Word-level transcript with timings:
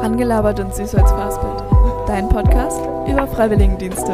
Rangelabert 0.00 0.58
und 0.60 0.74
süß 0.74 0.94
als 0.94 1.10
Fastbild. 1.10 1.60
Dein 2.08 2.26
Podcast 2.30 2.80
über 3.06 3.28
Freiwilligendienste. 3.28 4.12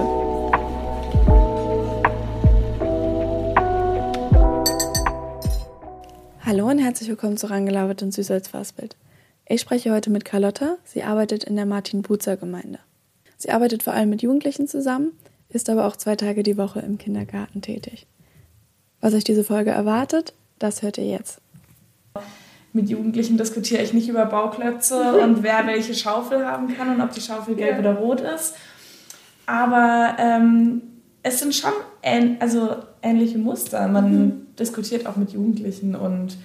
Hallo 6.45 6.69
und 6.69 6.81
herzlich 6.81 7.09
willkommen 7.09 7.37
zu 7.37 7.49
Rangelabert 7.49 8.03
und 8.03 8.13
süß 8.13 8.33
als 8.33 8.49
Fastbild. 8.49 8.97
Ich 9.47 9.61
spreche 9.61 9.93
heute 9.95 10.11
mit 10.11 10.25
Carlotta. 10.25 10.77
Sie 10.83 11.05
arbeitet 11.05 11.45
in 11.45 11.55
der 11.55 11.67
Martin-Buzer-Gemeinde. 11.67 12.81
Sie 13.37 13.51
arbeitet 13.51 13.85
vor 13.85 13.93
allem 13.93 14.11
mit 14.11 14.23
Jugendlichen 14.23 14.67
zusammen, 14.67 15.13
ist 15.51 15.71
aber 15.71 15.87
auch 15.87 15.95
zwei 15.95 16.17
Tage 16.17 16.43
die 16.43 16.59
Woche 16.59 16.81
im 16.81 16.99
Kindergarten 16.99 17.63
tätig. 17.63 18.09
Was 19.01 19.15
euch 19.15 19.23
diese 19.23 19.45
Folge 19.45 19.71
erwartet, 19.71 20.35
das 20.59 20.83
hört 20.83 20.99
ihr 20.99 21.07
jetzt. 21.07 21.41
Mit 22.77 22.91
Jugendlichen 22.91 23.39
diskutiere 23.39 23.83
ich 23.83 23.95
nicht 23.95 24.07
über 24.07 24.27
Bauklötze 24.27 25.19
und 25.23 25.43
wer 25.43 25.67
welche 25.67 25.95
Schaufel 25.95 26.45
haben 26.47 26.77
kann 26.77 26.95
und 26.95 27.01
ob 27.01 27.11
die 27.11 27.23
Schaufel 27.23 27.55
gelb 27.55 27.73
ja. 27.73 27.79
oder 27.79 27.95
rot 27.95 28.21
ist. 28.21 28.55
Aber 29.47 30.15
ähm, 30.19 30.83
es 31.23 31.39
sind 31.39 31.55
schon 31.55 31.73
ähn 32.03 32.37
also 32.39 32.77
ähnliche 33.01 33.39
Muster. 33.39 33.89
Man 33.89 34.13
mhm. 34.13 34.47
diskutiert 34.59 35.07
auch 35.07 35.17
mit 35.17 35.33
Jugendlichen 35.33 35.95
und, 35.95 36.37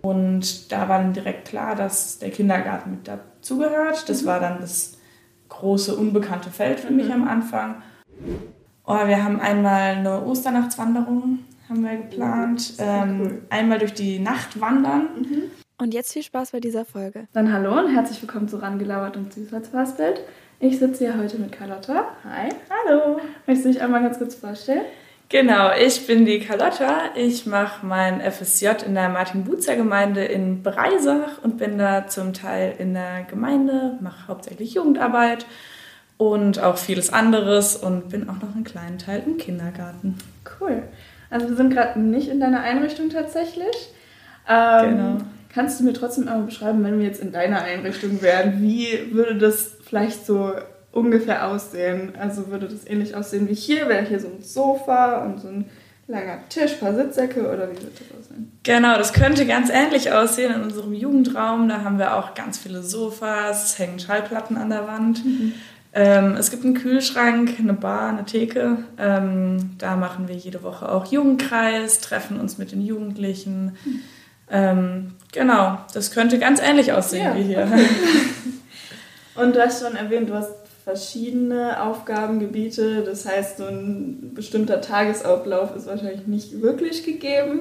und 0.00 0.72
da 0.72 0.88
war 0.88 0.98
dann 0.98 1.12
direkt 1.12 1.46
klar, 1.46 1.76
dass 1.76 2.18
der 2.18 2.30
Kindergarten 2.30 2.90
mit 2.90 3.06
dazugehört. 3.06 4.08
Das 4.08 4.22
mhm. 4.22 4.26
war 4.26 4.40
dann 4.40 4.60
das 4.60 4.98
große 5.48 5.94
unbekannte 5.94 6.50
Feld 6.50 6.80
für 6.80 6.92
mich 6.92 7.06
mhm. 7.06 7.12
am 7.12 7.28
Anfang. 7.28 7.82
Oh, 8.84 9.06
wir 9.06 9.22
haben 9.22 9.38
einmal 9.38 9.94
eine 9.94 10.26
Osternachtswanderung 10.26 11.38
haben 11.72 11.82
wir 11.84 11.96
geplant. 11.96 12.74
Ähm, 12.78 13.20
cool. 13.20 13.42
Einmal 13.48 13.78
durch 13.78 13.94
die 13.94 14.18
Nacht 14.18 14.60
wandern. 14.60 15.08
Mhm. 15.18 15.42
Und 15.78 15.94
jetzt 15.94 16.12
viel 16.12 16.22
Spaß 16.22 16.52
bei 16.52 16.60
dieser 16.60 16.84
Folge. 16.84 17.26
Dann 17.32 17.52
hallo 17.52 17.78
und 17.78 17.94
herzlich 17.94 18.20
willkommen 18.20 18.46
zu 18.46 18.58
Rangelauert 18.58 19.16
und 19.16 19.32
Süßheitsfastbild. 19.32 20.20
Ich 20.60 20.78
sitze 20.78 21.06
hier 21.06 21.18
heute 21.18 21.38
mit 21.38 21.50
Carlotta. 21.50 22.08
Hi. 22.24 22.50
Hallo. 22.70 23.18
Möchtest 23.46 23.64
du 23.64 23.72
dich 23.72 23.82
einmal 23.82 24.02
ganz 24.02 24.18
kurz 24.18 24.34
vorstellen? 24.34 24.84
Genau, 25.30 25.70
ich 25.74 26.06
bin 26.06 26.26
die 26.26 26.40
Carlotta. 26.40 27.10
Ich 27.16 27.46
mache 27.46 27.86
mein 27.86 28.20
FSJ 28.20 28.84
in 28.86 28.94
der 28.94 29.08
Martin-Butzer-Gemeinde 29.08 30.24
in 30.24 30.62
Breisach 30.62 31.42
und 31.42 31.56
bin 31.56 31.78
da 31.78 32.06
zum 32.06 32.34
Teil 32.34 32.74
in 32.78 32.92
der 32.92 33.24
Gemeinde, 33.24 33.98
mache 34.02 34.28
hauptsächlich 34.28 34.74
Jugendarbeit 34.74 35.46
und 36.18 36.62
auch 36.62 36.76
vieles 36.76 37.12
anderes 37.14 37.76
und 37.76 38.10
bin 38.10 38.28
auch 38.28 38.40
noch 38.42 38.54
einen 38.54 38.64
kleinen 38.64 38.98
Teil 38.98 39.22
im 39.26 39.38
Kindergarten. 39.38 40.18
Cool. 40.60 40.82
Also 41.32 41.48
wir 41.48 41.56
sind 41.56 41.72
gerade 41.72 41.98
nicht 41.98 42.28
in 42.28 42.40
deiner 42.40 42.60
Einrichtung 42.60 43.08
tatsächlich. 43.08 43.90
Ähm, 44.46 44.90
genau. 44.90 45.16
Kannst 45.54 45.80
du 45.80 45.84
mir 45.84 45.94
trotzdem 45.94 46.28
einmal 46.28 46.44
beschreiben, 46.44 46.84
wenn 46.84 46.98
wir 46.98 47.06
jetzt 47.06 47.22
in 47.22 47.32
deiner 47.32 47.62
Einrichtung 47.62 48.20
wären, 48.20 48.60
wie 48.62 49.12
würde 49.12 49.36
das 49.36 49.76
vielleicht 49.82 50.26
so 50.26 50.52
ungefähr 50.92 51.48
aussehen? 51.48 52.12
Also 52.18 52.48
würde 52.48 52.68
das 52.68 52.86
ähnlich 52.86 53.16
aussehen 53.16 53.48
wie 53.48 53.54
hier? 53.54 53.88
Wäre 53.88 54.04
hier 54.04 54.20
so 54.20 54.28
ein 54.28 54.42
Sofa 54.42 55.24
und 55.24 55.40
so 55.40 55.48
ein 55.48 55.70
langer 56.06 56.38
Tisch, 56.50 56.74
paar 56.74 56.94
Sitzsäcke 56.94 57.40
oder 57.40 57.70
wie 57.70 57.76
würde 57.76 57.92
das 57.98 58.18
aussehen? 58.18 58.52
Genau, 58.62 58.98
das 58.98 59.14
könnte 59.14 59.46
ganz 59.46 59.70
ähnlich 59.70 60.12
aussehen 60.12 60.54
in 60.54 60.60
unserem 60.60 60.92
Jugendraum. 60.92 61.66
Da 61.68 61.82
haben 61.82 61.98
wir 61.98 62.14
auch 62.16 62.34
ganz 62.34 62.58
viele 62.58 62.82
Sofas, 62.82 63.78
hängen 63.78 63.98
Schallplatten 63.98 64.58
an 64.58 64.68
der 64.68 64.86
Wand. 64.86 65.24
Mhm. 65.24 65.54
Ähm, 65.94 66.36
es 66.36 66.50
gibt 66.50 66.64
einen 66.64 66.74
Kühlschrank, 66.74 67.54
eine 67.58 67.74
Bar, 67.74 68.08
eine 68.08 68.24
Theke. 68.24 68.78
Ähm, 68.98 69.72
da 69.78 69.96
machen 69.96 70.28
wir 70.28 70.34
jede 70.34 70.62
Woche 70.62 70.90
auch 70.90 71.06
Jugendkreis, 71.06 72.00
treffen 72.00 72.40
uns 72.40 72.56
mit 72.56 72.72
den 72.72 72.80
Jugendlichen. 72.80 73.76
Ähm, 74.50 75.12
genau, 75.32 75.78
das 75.92 76.10
könnte 76.10 76.38
ganz 76.38 76.60
ähnlich 76.60 76.92
aussehen 76.92 77.24
ja, 77.24 77.36
wie 77.36 77.42
hier. 77.42 77.68
Okay. 77.70 77.86
Und 79.34 79.56
du 79.56 79.60
hast 79.62 79.82
schon 79.82 79.96
erwähnt, 79.96 80.28
du 80.28 80.34
hast 80.34 80.52
verschiedene 80.84 81.82
Aufgabengebiete. 81.82 83.02
Das 83.04 83.26
heißt, 83.26 83.58
so 83.58 83.66
ein 83.66 84.32
bestimmter 84.34 84.80
Tagesablauf 84.80 85.76
ist 85.76 85.86
wahrscheinlich 85.86 86.26
nicht 86.26 86.60
wirklich 86.60 87.04
gegeben. 87.04 87.60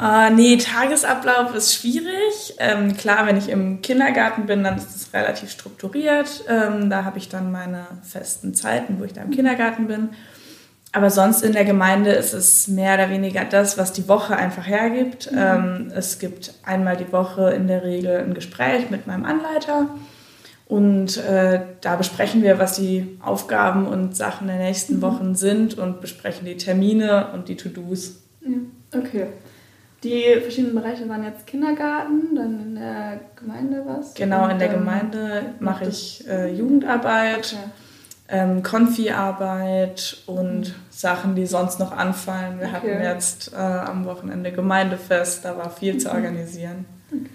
Äh, 0.00 0.30
nee, 0.30 0.58
Tagesablauf 0.58 1.54
ist 1.54 1.74
schwierig. 1.74 2.54
Ähm, 2.58 2.96
klar, 2.96 3.26
wenn 3.26 3.36
ich 3.36 3.48
im 3.48 3.80
Kindergarten 3.80 4.46
bin, 4.46 4.62
dann 4.62 4.76
ist 4.76 4.94
es 4.94 5.14
relativ 5.14 5.50
strukturiert. 5.50 6.44
Ähm, 6.48 6.90
da 6.90 7.04
habe 7.04 7.18
ich 7.18 7.28
dann 7.28 7.50
meine 7.50 7.86
festen 8.02 8.54
Zeiten, 8.54 9.00
wo 9.00 9.04
ich 9.04 9.14
da 9.14 9.22
im 9.22 9.30
Kindergarten 9.30 9.86
bin. 9.86 10.10
Aber 10.92 11.10
sonst 11.10 11.42
in 11.42 11.52
der 11.52 11.64
Gemeinde 11.64 12.10
ist 12.10 12.32
es 12.32 12.68
mehr 12.68 12.94
oder 12.94 13.10
weniger 13.10 13.44
das, 13.44 13.76
was 13.76 13.92
die 13.92 14.08
Woche 14.08 14.36
einfach 14.36 14.66
hergibt. 14.66 15.30
Mhm. 15.30 15.38
Ähm, 15.38 15.92
es 15.94 16.18
gibt 16.18 16.54
einmal 16.64 16.96
die 16.96 17.12
Woche 17.12 17.50
in 17.50 17.66
der 17.66 17.82
Regel 17.82 18.18
ein 18.18 18.34
Gespräch 18.34 18.90
mit 18.90 19.06
meinem 19.06 19.24
Anleiter. 19.24 19.88
Und 20.68 21.16
äh, 21.18 21.60
da 21.80 21.96
besprechen 21.96 22.42
wir, 22.42 22.58
was 22.58 22.76
die 22.76 23.18
Aufgaben 23.22 23.86
und 23.86 24.16
Sachen 24.16 24.46
der 24.48 24.56
nächsten 24.56 24.96
mhm. 24.96 25.02
Wochen 25.02 25.34
sind 25.34 25.78
und 25.78 26.00
besprechen 26.00 26.44
die 26.44 26.56
Termine 26.56 27.28
und 27.32 27.48
die 27.48 27.56
To-Dos. 27.56 28.22
Ja, 28.40 28.98
okay. 28.98 29.26
Die 30.02 30.40
verschiedenen 30.40 30.74
Bereiche 30.74 31.08
waren 31.08 31.24
jetzt 31.24 31.46
Kindergarten, 31.46 32.36
dann 32.36 32.60
in 32.60 32.74
der 32.76 33.20
Gemeinde 33.34 33.82
was? 33.86 34.14
Genau, 34.14 34.48
in 34.48 34.58
der 34.58 34.68
Gemeinde 34.68 35.54
mache 35.58 35.86
ich 35.86 36.26
äh, 36.28 36.52
Jugendarbeit, 36.52 37.54
okay. 37.54 37.70
ähm, 38.28 38.62
Konfi-Arbeit 38.62 40.18
und 40.26 40.60
mhm. 40.60 40.74
Sachen, 40.90 41.34
die 41.34 41.46
sonst 41.46 41.80
noch 41.80 41.92
anfallen. 41.92 42.60
Wir 42.60 42.66
okay. 42.66 42.76
hatten 42.76 43.02
jetzt 43.02 43.52
äh, 43.52 43.56
am 43.56 44.04
Wochenende 44.04 44.52
Gemeindefest, 44.52 45.44
da 45.44 45.56
war 45.56 45.70
viel 45.70 45.94
mhm. 45.94 46.00
zu 46.00 46.10
organisieren. 46.10 46.84
Okay. 47.10 47.30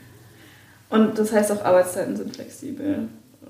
Und 0.89 1.17
das 1.17 1.31
heißt 1.31 1.51
auch 1.51 1.65
Arbeitszeiten 1.65 2.15
sind 2.15 2.35
flexibel? 2.35 3.07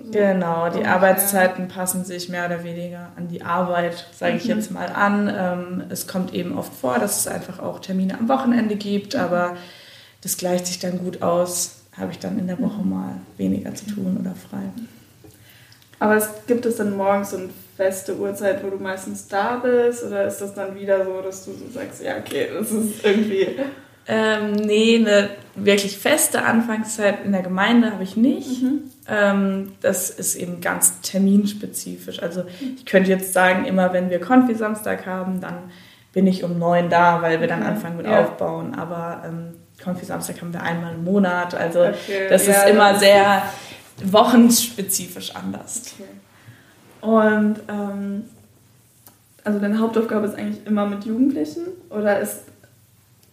Genau, 0.10 0.70
die 0.70 0.86
Arbeitszeiten 0.86 1.68
passen 1.68 2.06
sich 2.06 2.30
mehr 2.30 2.46
oder 2.46 2.64
weniger 2.64 3.10
an 3.16 3.28
die 3.28 3.44
Arbeit, 3.44 4.08
sage 4.18 4.38
ich 4.38 4.46
mhm. 4.46 4.52
jetzt 4.52 4.72
mal 4.72 4.88
an. 4.88 5.32
Ähm, 5.34 5.84
es 5.90 6.08
kommt 6.08 6.34
eben 6.34 6.58
oft 6.58 6.74
vor, 6.74 6.98
dass 6.98 7.20
es 7.20 7.28
einfach 7.28 7.60
auch 7.60 7.80
Termine 7.80 8.18
am 8.18 8.28
Wochenende 8.30 8.76
gibt, 8.76 9.14
mhm. 9.14 9.20
aber 9.22 9.58
das 10.22 10.38
gleicht 10.38 10.68
sich 10.68 10.80
dann 10.80 11.00
gut 11.00 11.22
aus. 11.22 11.78
Habe 11.98 12.12
ich 12.12 12.20
dann 12.20 12.40
in 12.40 12.48
der 12.48 12.60
Woche 12.60 12.82
mal 12.84 13.16
weniger 13.38 13.76
zu 13.76 13.86
tun 13.86 14.18
oder 14.20 14.34
frei. 14.34 14.64
Aber 16.00 16.16
es 16.16 16.28
gibt 16.48 16.66
es 16.66 16.78
dann 16.78 16.96
morgens 16.96 17.32
so 17.32 17.38
eine 17.38 17.50
feste 17.78 18.18
Uhrzeit, 18.18 18.64
wo 18.64 18.70
du 18.70 18.78
meistens 18.78 19.28
da 19.28 19.58
bist? 19.58 20.04
Oder 20.04 20.26
ist 20.26 20.40
das 20.40 20.54
dann 20.54 20.76
wieder 20.76 21.04
so, 21.06 21.22
dass 21.22 21.46
du 21.46 21.52
so 21.52 21.70
sagst, 21.72 22.02
ja, 22.02 22.18
okay, 22.18 22.48
das 22.54 22.72
ist 22.72 23.04
irgendwie 23.04 23.48
ähm, 24.08 24.54
nee, 24.54 24.98
eine 24.98 25.30
wirklich 25.56 25.98
feste 25.98 26.44
Anfangszeit 26.44 27.24
in 27.24 27.32
der 27.32 27.44
Gemeinde 27.44 27.92
habe 27.92 28.04
ich 28.04 28.18
nicht. 28.18 28.62
Mhm. 28.62 28.92
Ähm, 29.08 29.72
das 29.82 30.10
ist 30.10 30.36
eben 30.36 30.62
ganz 30.62 31.02
terminspezifisch. 31.02 32.22
Also 32.22 32.44
ich 32.76 32.86
könnte 32.86 33.10
jetzt 33.10 33.34
sagen, 33.34 33.66
immer 33.66 33.94
wenn 33.94 34.10
wir 34.10 34.20
Konfi 34.20 34.56
Samstag 34.56 35.06
haben, 35.06 35.42
dann 35.42 35.72
bin 36.14 36.28
ich 36.28 36.44
um 36.44 36.58
neun 36.58 36.90
da, 36.90 37.22
weil 37.22 37.42
wir 37.42 37.48
dann 37.48 37.64
anfangen 37.64 37.98
mit 37.98 38.06
ja. 38.06 38.24
Aufbauen. 38.24 38.76
Aber 38.76 39.24
ähm, 39.26 39.54
Konfi 39.84 40.06
Samstag 40.06 40.42
haben 40.42 40.54
wir 40.54 40.64
einmal 40.64 40.94
im 40.94 41.04
Monat. 41.04 41.54
Also 41.54 41.82
okay. 41.82 42.28
das 42.30 42.48
ja, 42.48 42.54
ist 42.54 42.70
immer 42.70 42.94
das 42.94 43.02
sehr 43.02 43.44
wochenspezifisch 44.04 45.36
anders. 45.36 45.94
Okay. 46.00 46.10
Und 47.02 47.60
ähm, 47.68 48.26
also 49.44 49.60
deine 49.60 49.80
Hauptaufgabe 49.80 50.28
ist 50.28 50.36
eigentlich 50.36 50.66
immer 50.66 50.86
mit 50.86 51.04
Jugendlichen 51.06 51.64
oder 51.90 52.20
ist 52.20 52.44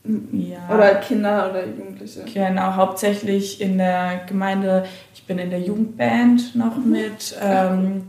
ja. 0.05 0.75
Oder 0.75 0.97
Kinder 0.97 1.51
oder 1.51 1.67
Jugendliche. 1.67 2.25
Genau, 2.33 2.75
hauptsächlich 2.77 3.61
in 3.61 3.79
der 3.79 4.23
Gemeinde. 4.27 4.87
Ich 5.15 5.25
bin 5.25 5.39
in 5.39 5.51
der 5.51 5.61
Jugendband 5.61 6.55
noch 6.55 6.77
mhm. 6.77 6.91
mit. 6.91 7.37
Ähm, 7.43 8.05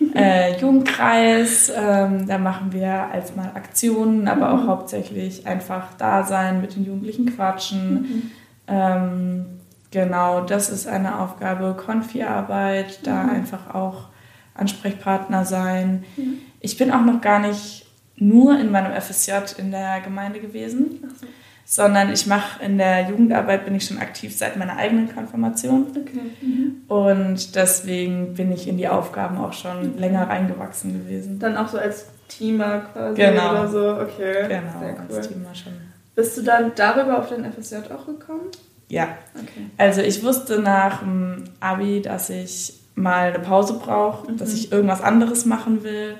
äh, 0.14 0.58
Jugendkreis, 0.58 1.70
ähm, 1.74 2.26
da 2.26 2.38
machen 2.38 2.72
wir 2.72 3.08
als 3.12 3.36
mal 3.36 3.52
Aktionen, 3.54 4.28
aber 4.28 4.52
auch 4.52 4.62
mhm. 4.62 4.68
hauptsächlich 4.68 5.46
einfach 5.46 5.88
da 5.98 6.24
sein, 6.24 6.60
mit 6.60 6.76
den 6.76 6.84
Jugendlichen 6.84 7.34
quatschen. 7.34 7.92
Mhm. 7.92 8.30
Ähm, 8.68 9.46
genau, 9.90 10.40
das 10.40 10.70
ist 10.70 10.86
eine 10.86 11.20
Aufgabe. 11.20 11.74
Konfi-Arbeit, 11.74 13.00
da 13.06 13.24
mhm. 13.24 13.30
einfach 13.30 13.74
auch 13.74 14.08
Ansprechpartner 14.54 15.44
sein. 15.44 16.04
Mhm. 16.16 16.38
Ich 16.60 16.76
bin 16.76 16.90
auch 16.92 17.04
noch 17.04 17.20
gar 17.20 17.38
nicht 17.38 17.86
nur 18.20 18.58
in 18.58 18.70
meinem 18.70 18.92
FSJ 19.00 19.32
in 19.58 19.70
der 19.70 20.00
Gemeinde 20.00 20.40
gewesen, 20.40 21.00
so. 21.18 21.26
sondern 21.64 22.12
ich 22.12 22.26
mache 22.26 22.62
in 22.62 22.78
der 22.78 23.08
Jugendarbeit 23.08 23.64
bin 23.64 23.74
ich 23.74 23.86
schon 23.86 23.98
aktiv 23.98 24.36
seit 24.36 24.56
meiner 24.56 24.76
eigenen 24.76 25.12
Konfirmation. 25.12 25.86
Okay. 25.90 26.20
Mhm. 26.40 26.82
Und 26.88 27.56
deswegen 27.56 28.34
bin 28.34 28.52
ich 28.52 28.68
in 28.68 28.76
die 28.76 28.88
Aufgaben 28.88 29.38
auch 29.38 29.52
schon 29.52 29.78
okay. 29.78 29.98
länger 29.98 30.28
reingewachsen 30.28 30.92
gewesen. 30.92 31.38
Dann 31.38 31.56
auch 31.56 31.68
so 31.68 31.78
als 31.78 32.06
Teamer 32.28 32.80
quasi 32.92 33.16
genau. 33.16 33.50
oder 33.50 33.68
so, 33.68 33.96
okay. 34.00 34.48
Genau, 34.48 34.78
Sehr 34.80 34.96
cool. 35.08 35.16
als 35.16 35.28
Teamer 35.28 35.54
schon. 35.54 35.72
Bist 36.14 36.36
du 36.36 36.42
dann 36.42 36.72
darüber 36.74 37.18
auf 37.18 37.28
dein 37.30 37.50
FSJ 37.50 37.76
auch 37.94 38.06
gekommen? 38.06 38.50
Ja. 38.88 39.16
Okay. 39.34 39.66
Also 39.78 40.02
ich 40.02 40.22
wusste 40.22 40.60
nach 40.60 41.00
dem 41.00 41.44
Abi, 41.60 42.02
dass 42.02 42.28
ich 42.28 42.74
mal 42.96 43.28
eine 43.28 43.38
Pause 43.38 43.74
brauche, 43.74 44.30
mhm. 44.30 44.36
dass 44.36 44.52
ich 44.52 44.72
irgendwas 44.72 45.00
anderes 45.00 45.46
machen 45.46 45.82
will 45.84 46.16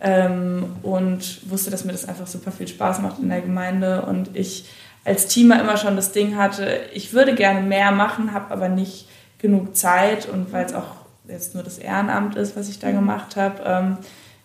ähm, 0.00 0.76
und 0.82 1.50
wusste, 1.50 1.70
dass 1.70 1.84
mir 1.84 1.92
das 1.92 2.08
einfach 2.08 2.26
super 2.26 2.52
viel 2.52 2.68
Spaß 2.68 3.00
macht 3.00 3.20
in 3.20 3.28
der 3.28 3.40
Gemeinde 3.40 4.02
und 4.02 4.36
ich 4.36 4.64
als 5.04 5.26
Teamer 5.26 5.60
immer 5.60 5.76
schon 5.76 5.96
das 5.96 6.12
Ding 6.12 6.36
hatte, 6.36 6.80
ich 6.92 7.12
würde 7.12 7.34
gerne 7.34 7.60
mehr 7.62 7.90
machen, 7.90 8.32
habe 8.32 8.52
aber 8.52 8.68
nicht 8.68 9.08
genug 9.38 9.76
Zeit 9.76 10.28
und 10.28 10.52
weil 10.52 10.66
es 10.66 10.74
auch 10.74 10.96
jetzt 11.26 11.54
nur 11.54 11.62
das 11.62 11.78
Ehrenamt 11.78 12.36
ist, 12.36 12.56
was 12.56 12.68
ich 12.68 12.78
da 12.78 12.90
gemacht 12.90 13.36
habe, 13.36 13.62
ähm, 13.64 13.96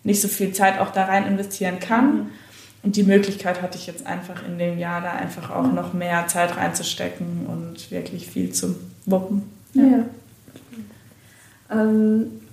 nicht 0.04 0.22
so 0.22 0.28
viel 0.28 0.54
Zeit 0.54 0.80
auch 0.80 0.92
da 0.92 1.06
rein 1.06 1.26
investieren 1.26 1.80
kann. 1.80 2.16
Mhm. 2.16 2.30
Und 2.84 2.96
die 2.96 3.04
Möglichkeit 3.04 3.64
hatte 3.64 3.78
ich 3.80 3.88
jetzt 3.88 4.06
einfach 4.06 4.46
in 4.48 4.60
dem 4.60 4.78
Jahr 4.78 5.02
da 5.02 5.14
einfach 5.14 5.50
auch 5.50 5.72
noch 5.72 5.94
mehr 5.94 6.28
Zeit 6.28 6.56
reinzustecken 6.56 7.48
und 7.48 7.90
wirklich 7.90 8.28
viel 8.28 8.52
zu 8.52 8.76
wuppen. 9.08 9.44
Ja. 9.74 9.84
ja. 9.84 10.06
Ähm, 11.72 12.45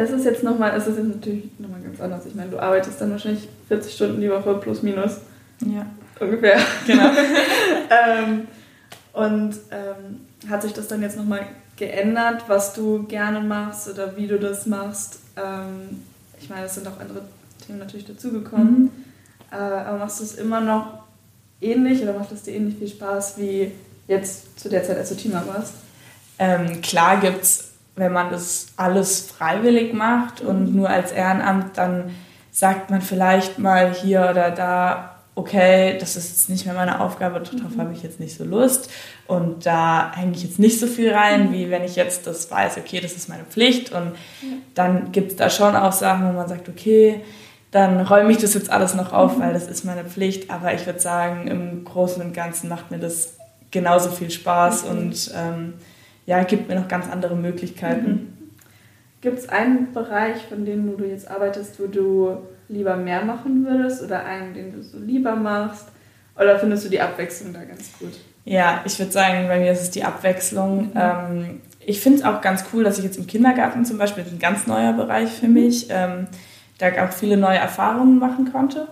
es 0.00 0.10
ist 0.10 0.24
jetzt 0.24 0.42
nochmal, 0.42 0.72
es 0.76 0.86
ist 0.86 0.96
jetzt 0.96 1.08
natürlich 1.08 1.44
nochmal 1.58 1.80
ganz 1.80 2.00
anders. 2.00 2.24
Ich 2.26 2.34
meine, 2.34 2.50
du 2.50 2.58
arbeitest 2.58 3.00
dann 3.00 3.10
wahrscheinlich 3.10 3.48
40 3.68 3.92
Stunden 3.92 4.20
die 4.20 4.30
Woche 4.30 4.54
plus 4.54 4.82
minus. 4.82 5.18
Ja. 5.60 5.86
Ungefähr. 6.18 6.58
Genau. 6.86 7.10
ähm, 7.90 8.48
und 9.12 9.54
ähm, 9.70 10.48
hat 10.48 10.62
sich 10.62 10.72
das 10.72 10.88
dann 10.88 11.02
jetzt 11.02 11.16
nochmal 11.16 11.46
geändert, 11.76 12.44
was 12.46 12.72
du 12.72 13.04
gerne 13.04 13.40
machst 13.40 13.88
oder 13.88 14.16
wie 14.16 14.26
du 14.26 14.38
das 14.38 14.66
machst? 14.66 15.20
Ähm, 15.36 16.02
ich 16.40 16.48
meine, 16.48 16.66
es 16.66 16.74
sind 16.74 16.86
auch 16.86 16.98
andere 17.00 17.22
Themen 17.66 17.78
natürlich 17.78 18.06
dazugekommen. 18.06 18.82
Mhm. 18.82 18.90
Äh, 19.50 19.56
aber 19.56 19.98
machst 19.98 20.20
du 20.20 20.24
es 20.24 20.34
immer 20.34 20.60
noch 20.60 21.00
ähnlich 21.60 22.02
oder 22.02 22.14
macht 22.14 22.32
es 22.32 22.42
dir 22.42 22.54
ähnlich 22.54 22.76
viel 22.76 22.88
Spaß 22.88 23.38
wie 23.38 23.72
jetzt 24.08 24.58
zu 24.58 24.68
der 24.68 24.82
Zeit, 24.84 24.96
als 24.96 25.10
du 25.10 25.16
Teamer 25.16 25.44
warst? 25.46 25.74
Ähm, 26.38 26.80
klar 26.80 27.20
gibt 27.20 27.42
es 27.42 27.69
wenn 28.00 28.12
man 28.12 28.30
das 28.30 28.68
alles 28.76 29.20
freiwillig 29.20 29.92
macht 29.92 30.40
und 30.40 30.74
nur 30.74 30.88
als 30.88 31.12
Ehrenamt, 31.12 31.78
dann 31.78 32.10
sagt 32.50 32.90
man 32.90 33.00
vielleicht 33.00 33.58
mal 33.58 33.92
hier 33.92 34.28
oder 34.30 34.50
da, 34.50 35.16
okay, 35.34 35.96
das 35.98 36.16
ist 36.16 36.30
jetzt 36.30 36.50
nicht 36.50 36.66
mehr 36.66 36.74
meine 36.74 37.00
Aufgabe, 37.00 37.40
darauf 37.40 37.78
habe 37.78 37.92
ich 37.92 38.02
jetzt 38.02 38.18
nicht 38.18 38.36
so 38.36 38.44
Lust. 38.44 38.90
Und 39.26 39.64
da 39.64 40.12
hänge 40.14 40.32
ich 40.32 40.42
jetzt 40.42 40.58
nicht 40.58 40.80
so 40.80 40.86
viel 40.86 41.12
rein, 41.12 41.52
wie 41.52 41.70
wenn 41.70 41.84
ich 41.84 41.94
jetzt 41.94 42.26
das 42.26 42.50
weiß, 42.50 42.78
okay, 42.78 43.00
das 43.00 43.12
ist 43.12 43.28
meine 43.28 43.44
Pflicht. 43.44 43.92
Und 43.92 44.12
dann 44.74 45.12
gibt 45.12 45.32
es 45.32 45.36
da 45.36 45.48
schon 45.48 45.76
auch 45.76 45.92
Sachen, 45.92 46.28
wo 46.28 46.32
man 46.32 46.48
sagt, 46.48 46.68
okay, 46.68 47.22
dann 47.70 48.00
räume 48.00 48.32
ich 48.32 48.38
das 48.38 48.54
jetzt 48.54 48.70
alles 48.70 48.94
noch 48.94 49.12
auf, 49.12 49.38
weil 49.38 49.52
das 49.52 49.68
ist 49.68 49.84
meine 49.84 50.04
Pflicht, 50.04 50.50
aber 50.50 50.74
ich 50.74 50.86
würde 50.86 50.98
sagen, 50.98 51.46
im 51.46 51.84
Großen 51.84 52.20
und 52.20 52.34
Ganzen 52.34 52.68
macht 52.68 52.90
mir 52.90 52.98
das 52.98 53.34
genauso 53.70 54.10
viel 54.10 54.30
Spaß 54.30 54.82
und 54.82 55.30
ähm, 55.36 55.74
ja, 56.26 56.42
gibt 56.44 56.68
mir 56.68 56.74
noch 56.76 56.88
ganz 56.88 57.08
andere 57.08 57.36
Möglichkeiten. 57.36 58.10
Mhm. 58.10 58.40
Gibt 59.20 59.38
es 59.38 59.48
einen 59.48 59.92
Bereich, 59.92 60.46
von 60.48 60.64
dem 60.64 60.96
du 60.96 61.04
jetzt 61.04 61.30
arbeitest, 61.30 61.78
wo 61.78 61.86
du 61.86 62.38
lieber 62.68 62.96
mehr 62.96 63.24
machen 63.24 63.66
würdest 63.66 64.02
oder 64.02 64.24
einen, 64.24 64.54
den 64.54 64.72
du 64.72 64.82
so 64.82 64.98
lieber 64.98 65.36
machst? 65.36 65.88
Oder 66.36 66.58
findest 66.58 66.86
du 66.86 66.88
die 66.88 67.00
Abwechslung 67.00 67.52
da 67.52 67.64
ganz 67.64 67.92
gut? 67.98 68.18
Ja, 68.44 68.80
ich 68.86 68.98
würde 68.98 69.12
sagen, 69.12 69.46
bei 69.48 69.58
mir 69.58 69.72
ist 69.72 69.82
es 69.82 69.90
die 69.90 70.04
Abwechslung. 70.04 70.86
Mhm. 70.86 70.92
Ähm, 70.94 71.60
ich 71.80 72.00
finde 72.00 72.20
es 72.20 72.24
auch 72.24 72.40
ganz 72.40 72.64
cool, 72.72 72.84
dass 72.84 72.98
ich 72.98 73.04
jetzt 73.04 73.18
im 73.18 73.26
Kindergarten 73.26 73.84
zum 73.84 73.98
Beispiel, 73.98 74.22
das 74.22 74.32
ist 74.32 74.38
ein 74.38 74.40
ganz 74.40 74.66
neuer 74.66 74.92
Bereich 74.92 75.30
für 75.30 75.48
mhm. 75.48 75.54
mich, 75.54 75.88
ähm, 75.90 76.28
da 76.78 76.86
auch 77.04 77.12
viele 77.12 77.36
neue 77.36 77.58
Erfahrungen 77.58 78.18
machen 78.18 78.50
konnte 78.50 78.88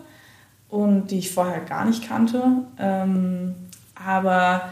und 0.68 1.10
die 1.10 1.18
ich 1.18 1.32
vorher 1.32 1.60
gar 1.60 1.86
nicht 1.86 2.06
kannte. 2.06 2.42
Ähm, 2.78 3.54
aber 3.94 4.68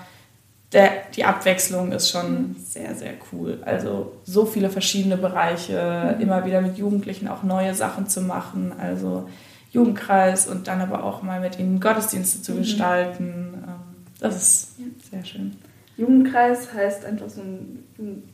der, 0.73 0.91
die 1.15 1.25
Abwechslung 1.25 1.93
ist 1.93 2.11
schon 2.11 2.57
sehr, 2.59 2.95
sehr 2.95 3.13
cool. 3.33 3.59
Also 3.65 4.13
so 4.25 4.45
viele 4.47 4.69
verschiedene 4.69 5.17
Bereiche, 5.17 6.15
mhm. 6.17 6.21
immer 6.21 6.45
wieder 6.45 6.61
mit 6.61 6.77
Jugendlichen 6.77 7.29
auch 7.29 7.43
neue 7.43 7.75
Sachen 7.75 8.09
zu 8.09 8.21
machen. 8.21 8.73
Also 8.79 9.29
Jugendkreis 9.71 10.47
und 10.47 10.67
dann 10.69 10.81
aber 10.81 11.05
auch 11.05 11.23
mal 11.23 11.41
mit 11.41 11.59
ihnen 11.59 11.81
Gottesdienste 11.81 12.43
zu 12.43 12.53
mhm. 12.53 12.59
gestalten. 12.59 13.55
Ähm, 13.55 14.05
das 14.21 14.37
ist 14.37 14.77
sehr 15.11 15.25
schön. 15.25 15.57
Jugendkreis 15.97 16.73
heißt 16.73 17.05
einfach 17.05 17.29
so 17.29 17.41
ein 17.41 17.85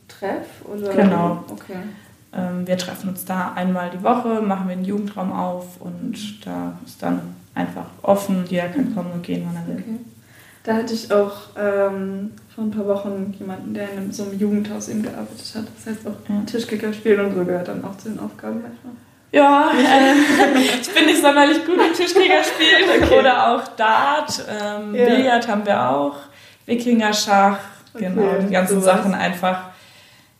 Treff? 0.07 0.47
Oder? 0.65 0.93
Genau. 0.93 1.43
Okay. 1.49 1.77
Ähm, 2.33 2.65
wir 2.67 2.77
treffen 2.77 3.09
uns 3.09 3.25
da 3.25 3.53
einmal 3.53 3.89
die 3.91 4.03
Woche, 4.03 4.41
machen 4.41 4.67
wir 4.67 4.73
einen 4.73 4.85
Jugendraum 4.85 5.31
auf 5.31 5.79
und 5.79 6.45
da 6.45 6.77
ist 6.85 7.01
dann 7.01 7.21
einfach 7.53 7.85
offen, 8.01 8.45
jeder 8.47 8.69
kann 8.69 8.93
kommen 8.95 9.11
und 9.13 9.23
gehen, 9.23 9.47
wann 9.47 9.55
er 9.55 9.67
will. 9.67 9.83
Okay. 9.83 9.99
Da 10.63 10.75
hatte 10.75 10.93
ich 10.93 11.11
auch 11.11 11.33
ähm, 11.57 12.31
vor 12.53 12.63
ein 12.63 12.71
paar 12.71 12.87
Wochen 12.87 13.35
jemanden, 13.37 13.73
der 13.73 13.91
in 13.91 14.11
so 14.11 14.23
einem 14.23 14.39
Jugendhaus 14.39 14.87
eben 14.87 15.03
gearbeitet 15.03 15.53
hat. 15.55 15.65
Das 15.75 15.93
heißt 15.93 16.07
auch 16.07 16.29
ja. 16.29 16.41
Tischkicker 16.45 16.93
spielen 16.93 17.25
und 17.25 17.35
so 17.35 17.43
gehört 17.43 17.67
dann 17.67 17.83
auch 17.83 17.97
zu 17.97 18.09
den 18.09 18.19
Aufgaben 18.19 18.61
manchmal. 18.61 18.93
Ja, 19.33 19.71
äh, 19.71 20.59
ich 20.79 20.93
bin 20.93 21.05
nicht 21.07 21.21
sonderlich 21.21 21.65
gut 21.65 21.75
im 21.75 21.93
Tischkicker 21.93 22.43
spielen 22.43 23.01
okay. 23.03 23.19
oder 23.19 23.51
auch 23.51 23.67
Dart. 23.69 24.45
Ähm, 24.47 24.95
ja. 24.95 25.05
Billard 25.05 25.47
haben 25.47 25.65
wir 25.65 25.89
auch, 25.89 26.15
Wikinger-Schach, 26.65 27.57
okay. 27.93 28.11
genau, 28.13 28.35
die 28.39 28.53
ganzen 28.53 28.79
so 28.79 28.85
Sachen 28.85 29.13
einfach. 29.13 29.71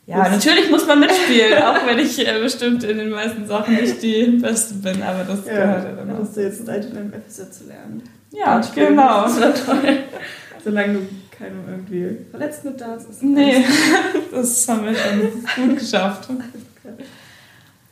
Ja, 0.06 0.24
das 0.24 0.32
natürlich 0.32 0.70
muss 0.70 0.86
man 0.86 1.00
mitspielen, 1.00 1.62
auch 1.62 1.86
wenn 1.86 1.98
ich 1.98 2.26
äh, 2.26 2.38
bestimmt 2.38 2.84
in 2.84 2.98
den 2.98 3.10
meisten 3.10 3.46
Sachen 3.46 3.74
nicht 3.74 4.00
die 4.00 4.38
Beste 4.40 4.74
bin, 4.74 5.02
aber 5.02 5.24
das 5.24 5.44
ja, 5.44 5.52
gehört 5.52 5.84
ja 5.84 5.92
dann 5.92 6.10
auch. 6.12 6.20
Hast 6.20 6.36
du 6.36 6.42
jetzt 6.42 6.64
Zeit, 6.64 6.86
einem 6.86 7.12
FSJ 7.12 7.50
zu 7.50 7.64
lernen? 7.66 8.02
Ja, 8.34 8.60
genau. 8.74 9.24
Das 9.24 9.40
war 9.40 9.54
toll. 9.54 9.98
Solange 10.64 10.94
du 10.94 11.00
keinem 11.30 11.60
irgendwie 11.68 12.16
verletzt 12.30 12.64
mit 12.64 12.80
da 12.80 12.94
ist. 12.94 13.22
Nee, 13.22 13.64
das 14.30 14.68
haben 14.68 14.84
wir 14.84 14.94
schon 14.94 15.68
gut 15.68 15.78
geschafft. 15.78 16.28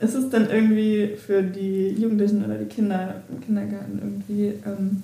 Ist 0.00 0.14
es 0.14 0.30
dann 0.30 0.50
irgendwie 0.50 1.16
für 1.16 1.42
die 1.42 1.90
Jugendlichen 1.90 2.44
oder 2.44 2.56
die 2.56 2.66
Kinder 2.66 3.22
im 3.30 3.40
Kindergarten 3.40 3.98
irgendwie, 4.02 4.54
ähm, 4.66 5.02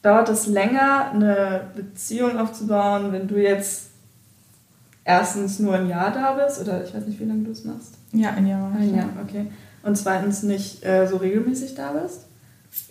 dauert 0.00 0.28
es 0.28 0.46
länger, 0.46 1.10
eine 1.12 1.62
Beziehung 1.74 2.38
aufzubauen, 2.38 3.12
wenn 3.12 3.28
du 3.28 3.36
jetzt 3.36 3.90
erstens 5.04 5.58
nur 5.58 5.74
ein 5.74 5.88
Jahr 5.88 6.12
da 6.12 6.32
bist 6.32 6.60
oder 6.60 6.82
ich 6.84 6.94
weiß 6.94 7.06
nicht, 7.06 7.20
wie 7.20 7.24
lange 7.24 7.44
du 7.44 7.50
es 7.50 7.64
machst? 7.64 7.94
Ja, 8.12 8.30
ein 8.30 8.46
Jahr. 8.46 8.72
Ein 8.72 8.94
Jahr, 8.94 9.08
okay. 9.22 9.46
Und 9.82 9.96
zweitens 9.96 10.42
nicht 10.42 10.84
äh, 10.84 11.06
so 11.06 11.16
regelmäßig 11.16 11.74
da 11.74 11.92
bist? 11.92 12.26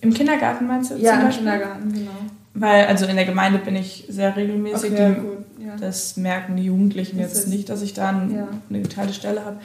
Im 0.02 0.14
Kindergarten 0.14 0.68
meinst 0.68 0.92
du? 0.92 0.96
Ja, 0.96 1.22
im 1.22 1.30
Kindergarten, 1.30 1.92
genau. 1.92 2.12
Weil, 2.54 2.86
also 2.86 3.06
in 3.06 3.16
der 3.16 3.26
Gemeinde 3.26 3.60
bin 3.60 3.76
ich 3.76 4.06
sehr 4.08 4.36
regelmäßig. 4.36 4.92
Okay, 4.94 5.16
die, 5.60 5.66
ja. 5.66 5.76
Das 5.78 6.16
merken 6.16 6.56
die 6.56 6.64
Jugendlichen 6.64 7.20
das 7.20 7.34
jetzt 7.34 7.48
nicht, 7.48 7.70
dass 7.70 7.82
ich 7.82 7.94
da 7.94 8.10
ein, 8.10 8.34
ja. 8.34 8.48
eine 8.70 8.82
geteilte 8.82 9.14
Stelle 9.14 9.44
habe. 9.44 9.58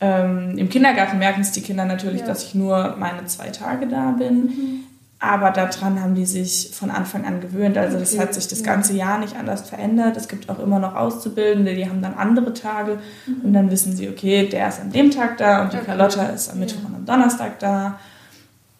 Ähm, 0.00 0.58
Im 0.58 0.68
Kindergarten 0.68 1.18
merken 1.18 1.42
es 1.42 1.52
die 1.52 1.60
Kinder 1.60 1.84
natürlich, 1.84 2.20
ja. 2.20 2.26
dass 2.26 2.44
ich 2.44 2.54
nur 2.54 2.96
meine 2.98 3.24
zwei 3.26 3.48
Tage 3.48 3.86
da 3.86 4.10
bin. 4.10 4.34
Mhm. 4.34 4.80
Aber 5.20 5.52
daran 5.52 6.02
haben 6.02 6.14
die 6.14 6.26
sich 6.26 6.70
von 6.74 6.90
Anfang 6.90 7.24
an 7.24 7.40
gewöhnt. 7.40 7.78
Also 7.78 7.98
das 7.98 8.18
hat 8.18 8.34
sich 8.34 8.48
das 8.48 8.62
ganze 8.62 8.94
Jahr 8.94 9.18
nicht 9.18 9.36
anders 9.36 9.68
verändert. 9.68 10.16
Es 10.16 10.28
gibt 10.28 10.50
auch 10.50 10.58
immer 10.58 10.78
noch 10.78 10.96
Auszubildende, 10.96 11.74
die 11.74 11.88
haben 11.88 12.02
dann 12.02 12.14
andere 12.14 12.52
Tage 12.52 12.98
mhm. 13.26 13.40
und 13.42 13.52
dann 13.54 13.70
wissen 13.70 13.96
sie, 13.96 14.08
okay, 14.08 14.48
der 14.48 14.68
ist 14.68 14.80
an 14.80 14.92
dem 14.92 15.10
Tag 15.10 15.38
da 15.38 15.62
und 15.62 15.72
die 15.72 15.76
okay. 15.76 15.86
Carlotta 15.86 16.26
ist 16.26 16.50
am 16.50 16.58
Mittwoch 16.58 16.86
und 16.88 16.96
am 16.96 17.06
Donnerstag 17.06 17.58
da. 17.58 17.98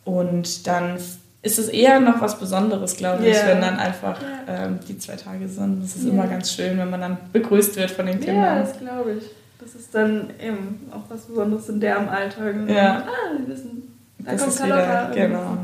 Und 0.04 0.66
dann 0.66 0.98
ist 1.42 1.58
es 1.58 1.68
eher 1.68 2.00
noch 2.00 2.20
was 2.20 2.38
Besonderes, 2.38 2.96
glaube 2.96 3.26
ich, 3.26 3.34
yeah. 3.34 3.48
wenn 3.48 3.60
dann 3.60 3.76
einfach 3.76 4.18
yeah. 4.20 4.66
ähm, 4.66 4.78
die 4.88 4.98
zwei 4.98 5.16
Tage 5.16 5.46
sind. 5.46 5.82
Das 5.82 5.96
ist 5.96 6.04
yeah. 6.04 6.12
immer 6.12 6.26
ganz 6.26 6.52
schön, 6.52 6.78
wenn 6.78 6.90
man 6.90 7.00
dann 7.00 7.18
begrüßt 7.32 7.76
wird 7.76 7.90
von 7.90 8.06
den 8.06 8.18
Kindern. 8.20 8.44
Ja, 8.44 8.60
das 8.60 8.78
glaube 8.78 9.12
ich. 9.18 9.24
Das 9.60 9.74
ist 9.74 9.94
dann 9.94 10.30
eben 10.42 10.90
auch 10.90 11.02
was 11.08 11.22
Besonderes 11.22 11.68
in 11.68 11.80
deren 11.80 12.08
Alltag. 12.08 12.54
Ja. 12.68 13.04
Ah, 13.06 13.38
wir 13.38 13.54
wissen, 13.54 13.94
da 14.18 14.32
das 14.32 14.42
kommt 14.42 14.56
Carlotta. 14.56 15.10
Genau. 15.14 15.58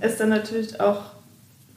Ist 0.00 0.20
dann 0.20 0.28
natürlich 0.28 0.78
auch 0.80 1.00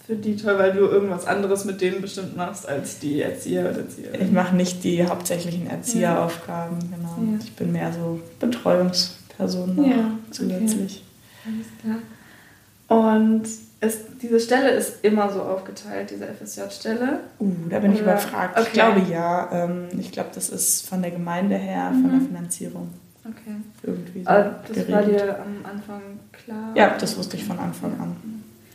für 0.05 0.15
die 0.15 0.37
toll, 0.37 0.57
weil 0.57 0.71
du 0.71 0.79
irgendwas 0.85 1.25
anderes 1.25 1.65
mit 1.65 1.81
denen 1.81 2.01
bestimmt 2.01 2.37
machst 2.37 2.67
als 2.67 2.99
die 2.99 3.21
Erzieher 3.21 3.69
oder 3.69 3.79
Erzieher. 3.79 4.21
Ich 4.21 4.31
mache 4.31 4.55
nicht 4.55 4.83
die 4.85 5.05
hauptsächlichen 5.05 5.69
Erzieheraufgaben, 5.69 6.79
genau. 6.79 7.31
Ja. 7.33 7.39
Ich 7.43 7.53
bin 7.53 7.73
mehr 7.73 7.91
so 7.91 8.19
Betreuungsperson 8.39 9.85
ja, 9.89 10.11
zusätzlich. 10.31 11.03
Okay. 11.03 11.07
Alles 11.47 11.67
klar. 11.81 11.97
Und 12.89 13.43
ist, 13.79 14.05
diese 14.21 14.39
Stelle 14.39 14.71
ist 14.71 15.03
immer 15.03 15.29
so 15.31 15.41
aufgeteilt, 15.41 16.09
diese 16.09 16.25
FSJ-Stelle? 16.25 17.19
Uh, 17.39 17.51
da 17.69 17.79
bin 17.79 17.91
Oder? 17.91 17.99
ich 17.99 18.01
überfragt. 18.01 18.57
Okay. 18.57 18.67
Ich 18.67 18.73
glaube 18.73 19.01
ja. 19.09 19.49
Ähm, 19.51 19.87
ich 19.99 20.11
glaube, 20.11 20.29
das 20.33 20.49
ist 20.49 20.87
von 20.87 21.01
der 21.01 21.11
Gemeinde 21.11 21.55
her, 21.55 21.91
mhm. 21.91 22.01
von 22.01 22.11
der 22.11 22.19
mhm. 22.19 22.27
Finanzierung. 22.27 22.89
Okay. 23.23 23.55
Irgendwie 23.83 24.23
so 24.23 24.29
Aber 24.29 24.43
das 24.67 24.75
geregelt. 24.75 24.91
war 24.91 25.03
dir 25.03 25.39
am 25.39 25.65
Anfang 25.69 26.01
klar? 26.31 26.71
Ja, 26.75 26.97
das 26.97 27.17
wusste 27.17 27.35
ich 27.35 27.43
von 27.43 27.59
Anfang 27.59 27.99
an, 27.99 28.15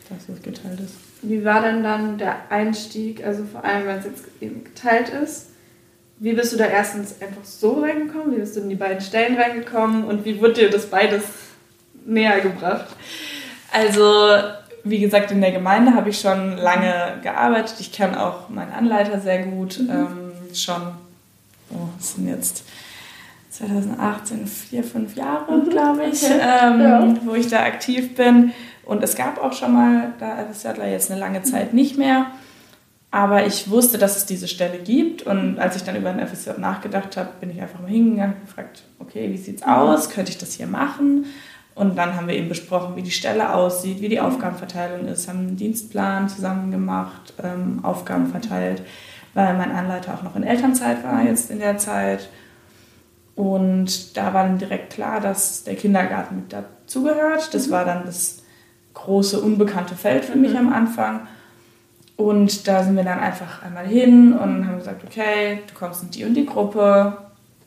dass 0.09 0.29
es 0.29 0.41
geteilt 0.41 0.79
ist. 0.79 0.93
Wie 1.23 1.43
war 1.43 1.61
denn 1.61 1.83
dann 1.83 2.17
der 2.17 2.51
Einstieg, 2.51 3.25
also 3.25 3.45
vor 3.45 3.63
allem, 3.65 3.87
wenn 3.87 3.97
es 3.97 4.05
jetzt 4.05 4.25
eben 4.41 4.63
geteilt 4.63 5.09
ist? 5.09 5.47
Wie 6.19 6.33
bist 6.33 6.53
du 6.53 6.57
da 6.57 6.65
erstens 6.65 7.21
einfach 7.21 7.43
so 7.43 7.81
reingekommen? 7.81 8.35
Wie 8.35 8.39
bist 8.39 8.55
du 8.55 8.61
in 8.61 8.69
die 8.69 8.75
beiden 8.75 9.01
Stellen 9.01 9.35
reingekommen? 9.35 10.05
Und 10.05 10.23
wie 10.23 10.39
wurde 10.39 10.53
dir 10.53 10.69
das 10.69 10.85
beides 10.85 11.23
näher 12.05 12.41
gebracht? 12.41 12.87
Also, 13.71 14.37
wie 14.83 14.99
gesagt, 14.99 15.31
in 15.31 15.41
der 15.41 15.51
Gemeinde 15.51 15.95
habe 15.95 16.09
ich 16.09 16.19
schon 16.19 16.57
lange 16.57 17.19
gearbeitet. 17.23 17.75
Ich 17.79 17.91
kenne 17.91 18.23
auch 18.23 18.49
meinen 18.49 18.71
Anleiter 18.71 19.19
sehr 19.19 19.43
gut. 19.43 19.79
Mhm. 19.79 19.89
Ähm, 19.89 20.55
schon, 20.55 20.81
oh, 21.71 21.87
das 21.97 22.13
sind 22.15 22.27
jetzt 22.27 22.63
2018 23.49 24.47
vier, 24.47 24.83
fünf 24.83 25.15
Jahre, 25.15 25.51
mhm. 25.51 25.69
glaube 25.69 26.03
ich, 26.11 26.23
okay. 26.23 26.39
ähm, 26.41 26.81
ja. 26.81 27.15
wo 27.25 27.33
ich 27.35 27.47
da 27.47 27.63
aktiv 27.63 28.15
bin. 28.15 28.51
Und 28.85 29.03
es 29.03 29.15
gab 29.15 29.41
auch 29.41 29.53
schon 29.53 29.73
mal 29.73 30.13
da 30.19 30.45
FSJler, 30.51 30.87
jetzt 30.87 31.09
eine 31.09 31.19
lange 31.19 31.41
Zeit 31.43 31.73
nicht 31.73 31.97
mehr. 31.97 32.27
Aber 33.11 33.45
ich 33.45 33.69
wusste, 33.69 33.99
dass 33.99 34.17
es 34.17 34.25
diese 34.25 34.47
Stelle 34.47 34.79
gibt. 34.79 35.21
Und 35.21 35.59
als 35.59 35.75
ich 35.75 35.83
dann 35.83 35.95
über 35.95 36.11
den 36.11 36.27
FSJ 36.27 36.59
nachgedacht 36.59 37.15
habe, 37.15 37.29
bin 37.39 37.51
ich 37.51 37.61
einfach 37.61 37.79
mal 37.79 37.89
hingegangen 37.89 38.37
und 38.37 38.41
gefragt, 38.47 38.81
okay, 38.97 39.29
wie 39.31 39.37
sieht 39.37 39.57
es 39.57 39.63
aus? 39.63 40.09
Könnte 40.09 40.31
ich 40.31 40.39
das 40.39 40.53
hier 40.53 40.65
machen? 40.65 41.27
Und 41.75 41.97
dann 41.97 42.15
haben 42.15 42.27
wir 42.27 42.35
eben 42.35 42.49
besprochen, 42.49 42.95
wie 42.95 43.01
die 43.01 43.11
Stelle 43.11 43.53
aussieht, 43.53 44.01
wie 44.01 44.09
die 44.09 44.19
Aufgabenverteilung 44.19 45.07
ist, 45.07 45.27
haben 45.27 45.39
einen 45.39 45.57
Dienstplan 45.57 46.29
zusammen 46.29 46.71
gemacht, 46.71 47.33
ähm, 47.43 47.79
Aufgaben 47.83 48.27
verteilt, 48.27 48.83
weil 49.33 49.57
mein 49.57 49.71
Anleiter 49.71 50.13
auch 50.13 50.23
noch 50.23 50.35
in 50.35 50.43
Elternzeit 50.43 51.03
war 51.03 51.23
jetzt 51.23 51.49
in 51.49 51.59
der 51.59 51.77
Zeit. 51.77 52.29
Und 53.35 54.15
da 54.15 54.33
war 54.33 54.43
dann 54.43 54.59
direkt 54.59 54.93
klar, 54.93 55.19
dass 55.19 55.63
der 55.63 55.75
Kindergarten 55.75 56.35
mit 56.35 56.53
dazugehört. 56.53 57.51
Das 57.53 57.71
war 57.71 57.85
dann 57.85 58.05
das 58.05 58.43
große 58.93 59.41
unbekannte 59.41 59.95
Feld 59.95 60.25
für 60.25 60.37
mich 60.37 60.55
am 60.55 60.71
Anfang. 60.71 61.21
Und 62.15 62.67
da 62.67 62.83
sind 62.83 62.95
wir 62.95 63.03
dann 63.03 63.19
einfach 63.19 63.63
einmal 63.63 63.87
hin 63.87 64.33
und 64.33 64.67
haben 64.67 64.77
gesagt, 64.77 65.03
okay, 65.03 65.61
du 65.67 65.73
kommst 65.73 66.03
in 66.03 66.11
die 66.11 66.25
und 66.25 66.35
die 66.35 66.45
Gruppe, 66.45 67.17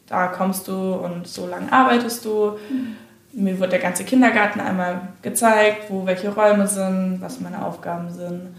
da 0.07 0.29
kommst 0.29 0.69
du 0.69 0.95
und 0.95 1.27
so 1.27 1.49
lange 1.49 1.73
arbeitest 1.73 2.25
du. 2.25 2.53
Mhm. 2.71 2.97
Mir 3.37 3.61
wird 3.61 3.73
der 3.73 3.79
ganze 3.79 4.05
Kindergarten 4.05 4.61
einmal 4.61 5.01
gezeigt, 5.23 5.91
wo 5.91 6.07
welche 6.07 6.31
Räume 6.35 6.67
sind, 6.67 7.19
was 7.21 7.41
meine 7.41 7.65
Aufgaben 7.65 8.11
sind. 8.11 8.55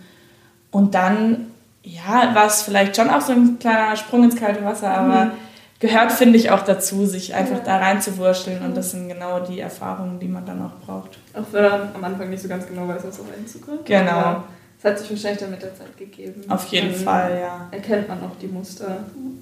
Und 0.71 0.93
dann, 0.93 1.47
ja, 1.83 2.35
war 2.35 2.45
es 2.45 2.61
vielleicht 2.61 2.95
schon 2.95 3.09
auch 3.09 3.21
so 3.21 3.33
ein 3.33 3.57
kleiner 3.59 3.95
Sprung 3.95 4.23
ins 4.23 4.35
kalte 4.35 4.63
Wasser, 4.63 4.91
aber 4.91 5.25
mhm. 5.25 5.31
gehört, 5.79 6.11
finde 6.11 6.37
ich, 6.37 6.51
auch 6.51 6.61
dazu, 6.61 7.05
sich 7.07 7.33
einfach 7.33 7.57
ja. 7.57 7.63
da 7.63 7.77
reinzuwurschteln. 7.77 8.63
Und 8.63 8.77
das 8.77 8.91
sind 8.91 9.07
genau 9.07 9.39
die 9.39 9.59
Erfahrungen, 9.59 10.19
die 10.19 10.27
man 10.27 10.45
dann 10.45 10.61
auch 10.61 10.85
braucht. 10.85 11.17
Auch 11.33 11.51
wenn 11.51 11.63
man 11.63 11.81
am 11.95 12.03
Anfang 12.03 12.29
nicht 12.29 12.43
so 12.43 12.47
ganz 12.47 12.67
genau 12.67 12.87
weiß, 12.87 13.01
was 13.03 13.19
auf 13.19 13.25
einen 13.35 13.47
zukommt. 13.47 13.85
Genau. 13.85 14.43
Es 14.79 14.85
hat 14.85 14.99
sich 14.99 15.09
wahrscheinlich 15.09 15.39
dann 15.39 15.51
mit 15.51 15.61
der 15.63 15.75
Zeit 15.75 15.97
gegeben. 15.97 16.43
Auf 16.49 16.65
jeden 16.67 16.91
dann 16.91 17.01
Fall, 17.01 17.39
ja. 17.41 17.67
Erkennt 17.71 18.07
man 18.07 18.19
auch 18.19 18.35
die 18.39 18.47
Muster 18.47 18.97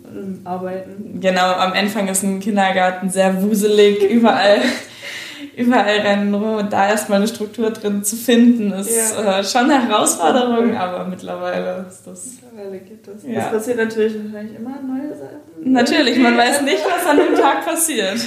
im 0.10 0.40
Arbeiten. 0.46 1.20
Genau, 1.20 1.52
am 1.54 1.74
Anfang 1.74 2.08
ist 2.08 2.24
ein 2.24 2.40
Kindergarten 2.40 3.10
sehr 3.10 3.42
wuselig, 3.42 4.02
überall, 4.10 4.62
überall 5.58 6.00
rennen 6.00 6.34
rum 6.34 6.56
und 6.56 6.74
da 6.74 6.90
erstmal 6.90 7.20
eine 7.20 7.28
Struktur 7.28 7.72
drin 7.72 8.04
zu 8.04 8.16
finden, 8.16 8.72
ist 8.74 9.16
ja. 9.16 9.40
äh, 9.40 9.44
schon 9.44 9.70
eine 9.70 9.88
Herausforderung, 9.88 10.76
aber 10.76 11.06
mittlerweile 11.06 11.86
ist 11.88 12.04
das. 12.06 12.26
Mittlerweile 12.42 12.80
geht 12.80 13.08
das. 13.08 13.24
Ja. 13.24 13.42
Das 13.42 13.52
passiert 13.52 13.78
natürlich 13.78 14.16
wahrscheinlich 14.24 14.58
immer 14.58 14.82
neue 14.82 15.10
Sachen. 15.10 15.74
Natürlich, 15.74 16.18
man 16.20 16.38
weiß 16.38 16.62
nicht, 16.62 16.84
was 16.86 17.06
an 17.10 17.18
dem 17.18 17.36
Tag 17.36 17.66
passiert. 17.66 18.20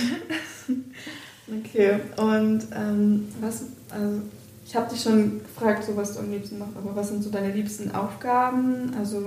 Okay, 1.51 1.95
und 2.19 2.67
ähm, 2.77 3.27
was, 3.41 3.63
also 3.91 4.21
ich 4.67 4.77
habe 4.77 4.91
dich 4.91 5.03
schon 5.03 5.41
gefragt, 5.43 5.83
so 5.85 5.97
was 5.97 6.13
du 6.13 6.19
am 6.19 6.31
liebsten 6.31 6.59
machst, 6.59 6.75
aber 6.77 6.95
was 6.95 7.09
sind 7.09 7.25
so 7.25 7.31
deine 7.31 7.51
liebsten 7.51 7.95
Aufgaben? 7.95 8.95
Also 8.99 9.23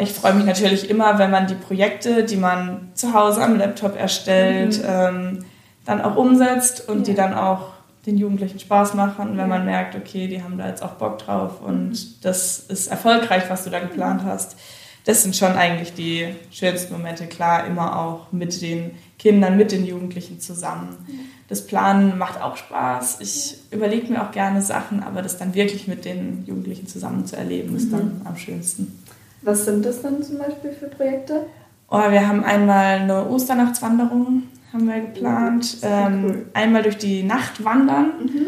ich 0.00 0.12
freue 0.12 0.34
mich 0.34 0.46
natürlich 0.46 0.88
immer, 0.88 1.18
wenn 1.18 1.30
man 1.30 1.46
die 1.46 1.54
Projekte, 1.54 2.24
die 2.24 2.36
man 2.36 2.88
zu 2.94 3.12
Hause 3.12 3.42
am 3.42 3.56
Laptop 3.56 3.96
erstellt, 3.96 4.78
mhm. 4.78 4.84
ähm, 4.88 5.44
dann 5.86 6.02
auch 6.02 6.16
umsetzt 6.16 6.88
und 6.88 6.98
ja. 6.98 7.04
die 7.04 7.14
dann 7.14 7.34
auch 7.34 7.72
den 8.04 8.18
Jugendlichen 8.18 8.58
Spaß 8.58 8.94
machen, 8.94 9.36
wenn 9.36 9.48
man 9.48 9.64
merkt, 9.64 9.96
okay, 9.96 10.28
die 10.28 10.42
haben 10.42 10.58
da 10.58 10.68
jetzt 10.68 10.82
auch 10.82 10.92
Bock 10.92 11.18
drauf 11.18 11.60
und 11.60 11.90
mhm. 11.90 12.14
das 12.22 12.58
ist 12.58 12.88
erfolgreich, 12.88 13.44
was 13.48 13.64
du 13.64 13.70
da 13.70 13.80
geplant 13.80 14.22
hast. 14.24 14.56
Das 15.04 15.22
sind 15.22 15.36
schon 15.36 15.52
eigentlich 15.52 15.94
die 15.94 16.34
schönsten 16.50 16.92
Momente, 16.92 17.26
klar, 17.26 17.66
immer 17.66 17.98
auch 17.98 18.32
mit 18.32 18.60
den 18.60 18.90
Kindern, 19.18 19.56
mit 19.56 19.72
den 19.72 19.86
Jugendlichen 19.86 20.40
zusammen. 20.40 20.96
Mhm 21.06 21.36
das 21.48 21.66
Planen 21.66 22.18
macht 22.18 22.40
auch 22.42 22.56
Spaß. 22.56 23.18
Ich 23.20 23.58
überlege 23.70 24.12
mir 24.12 24.22
auch 24.22 24.32
gerne 24.32 24.62
Sachen, 24.62 25.02
aber 25.02 25.22
das 25.22 25.38
dann 25.38 25.54
wirklich 25.54 25.86
mit 25.86 26.04
den 26.04 26.44
Jugendlichen 26.46 26.86
zusammen 26.86 27.26
zu 27.26 27.36
erleben, 27.36 27.76
ist 27.76 27.92
dann 27.92 28.20
mhm. 28.20 28.26
am 28.26 28.36
schönsten. 28.36 29.02
Was 29.42 29.64
sind 29.64 29.84
das 29.84 30.02
dann 30.02 30.22
zum 30.22 30.38
Beispiel 30.38 30.72
für 30.72 30.86
Projekte? 30.86 31.46
Oh, 31.88 32.10
wir 32.10 32.26
haben 32.26 32.42
einmal 32.42 32.98
eine 32.98 33.28
Osternachtswanderung 33.28 34.44
haben 34.76 34.86
wir 34.86 35.00
geplant. 35.00 35.78
Ähm, 35.82 36.24
cool. 36.24 36.46
Einmal 36.54 36.82
durch 36.82 36.98
die 36.98 37.22
Nacht 37.22 37.64
wandern. 37.64 38.12
Mhm. 38.22 38.46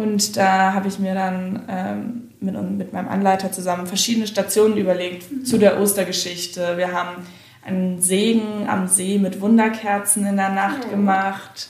Und 0.00 0.36
da 0.36 0.74
habe 0.74 0.88
ich 0.88 0.98
mir 0.98 1.14
dann 1.14 1.62
ähm, 1.68 2.30
mit, 2.40 2.78
mit 2.78 2.92
meinem 2.92 3.08
Anleiter 3.08 3.50
zusammen 3.52 3.86
verschiedene 3.86 4.26
Stationen 4.26 4.76
überlegt 4.76 5.30
mhm. 5.30 5.44
zu 5.44 5.58
der 5.58 5.80
Ostergeschichte. 5.80 6.76
Wir 6.76 6.92
haben 6.92 7.22
einen 7.64 8.00
Segen 8.00 8.68
am 8.68 8.88
See 8.88 9.18
mit 9.18 9.40
Wunderkerzen 9.40 10.26
in 10.26 10.36
der 10.36 10.50
Nacht 10.50 10.86
oh. 10.86 10.90
gemacht 10.90 11.68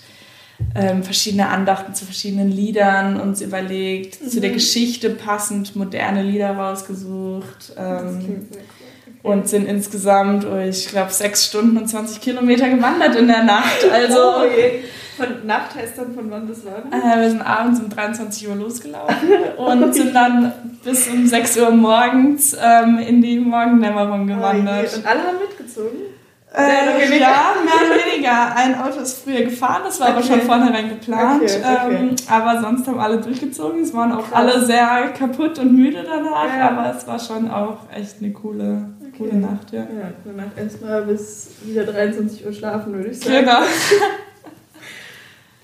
ähm, 0.74 1.02
verschiedene 1.02 1.48
Andachten 1.48 1.94
zu 1.94 2.04
verschiedenen 2.04 2.50
Liedern 2.50 3.20
uns 3.20 3.40
überlegt, 3.40 4.22
mhm. 4.22 4.28
zu 4.28 4.40
der 4.40 4.50
mhm. 4.50 4.54
Geschichte 4.54 5.10
passend 5.10 5.76
moderne 5.76 6.22
Lieder 6.22 6.50
rausgesucht. 6.50 7.72
Ähm, 7.76 8.18
okay. 8.20 8.62
Und 9.22 9.48
sind 9.48 9.66
insgesamt, 9.66 10.46
oh, 10.46 10.58
ich 10.58 10.88
glaube, 10.88 11.12
sechs 11.12 11.46
Stunden 11.46 11.76
und 11.76 11.88
20 11.88 12.20
Kilometer 12.20 12.68
gewandert 12.68 13.16
in 13.16 13.26
der 13.26 13.42
Nacht. 13.42 13.84
Also, 13.92 14.18
oh, 14.18 14.44
okay. 14.46 14.84
Von 15.18 15.46
Nacht 15.46 15.74
heißt 15.74 15.98
dann 15.98 16.14
von 16.14 16.30
wann 16.30 16.46
bis 16.46 16.62
wann? 16.64 16.92
Äh, 16.92 17.20
wir 17.20 17.30
sind 17.30 17.42
abends 17.42 17.80
um 17.80 17.88
23 17.88 18.48
Uhr 18.48 18.54
losgelaufen 18.54 19.16
und 19.56 19.92
sind 19.92 20.14
dann 20.14 20.52
bis 20.84 21.08
um 21.08 21.26
6 21.26 21.58
Uhr 21.58 21.70
morgens 21.72 22.56
ähm, 22.62 23.00
in 23.00 23.20
die 23.20 23.40
Morgendämmerung 23.40 24.28
gewandert. 24.28 24.86
Okay. 24.86 24.96
Und 24.96 25.06
alle 25.06 25.20
haben 25.24 25.38
mitgezogen? 25.40 25.98
Äh, 26.54 27.18
ja, 27.20 27.54
mehr 27.62 27.90
oder 27.90 28.12
weniger. 28.12 28.56
Ein 28.56 28.80
Auto 28.80 29.00
ist 29.00 29.22
früher 29.22 29.42
gefahren, 29.42 29.82
das 29.84 30.00
war 30.00 30.08
okay. 30.08 30.16
aber 30.16 30.26
schon 30.26 30.40
vornherein 30.42 30.88
geplant. 30.88 31.42
Okay, 31.42 31.60
okay. 31.60 31.96
Ähm, 31.96 32.16
aber 32.28 32.60
sonst 32.62 32.86
haben 32.86 32.98
alle 32.98 33.18
durchgezogen. 33.18 33.82
Es 33.82 33.92
waren 33.92 34.12
auch 34.12 34.30
Krass. 34.30 34.34
alle 34.34 34.64
sehr 34.64 35.12
kaputt 35.18 35.58
und 35.58 35.76
müde 35.76 36.04
danach, 36.04 36.56
ja. 36.56 36.70
aber 36.70 36.96
es 36.96 37.06
war 37.06 37.18
schon 37.18 37.50
auch 37.50 37.78
echt 37.94 38.22
eine 38.22 38.32
coole, 38.32 38.88
coole 39.18 39.34
Nacht. 39.34 39.72
Ja, 39.72 39.80
ja 39.80 40.12
danach 40.24 40.56
erstmal 40.56 41.02
bis 41.02 41.50
wieder 41.64 41.84
23 41.84 42.46
Uhr 42.46 42.52
schlafen, 42.52 42.94
würde 42.94 43.10
ich 43.10 43.18
sagen. 43.18 43.44
Genau. 43.44 43.60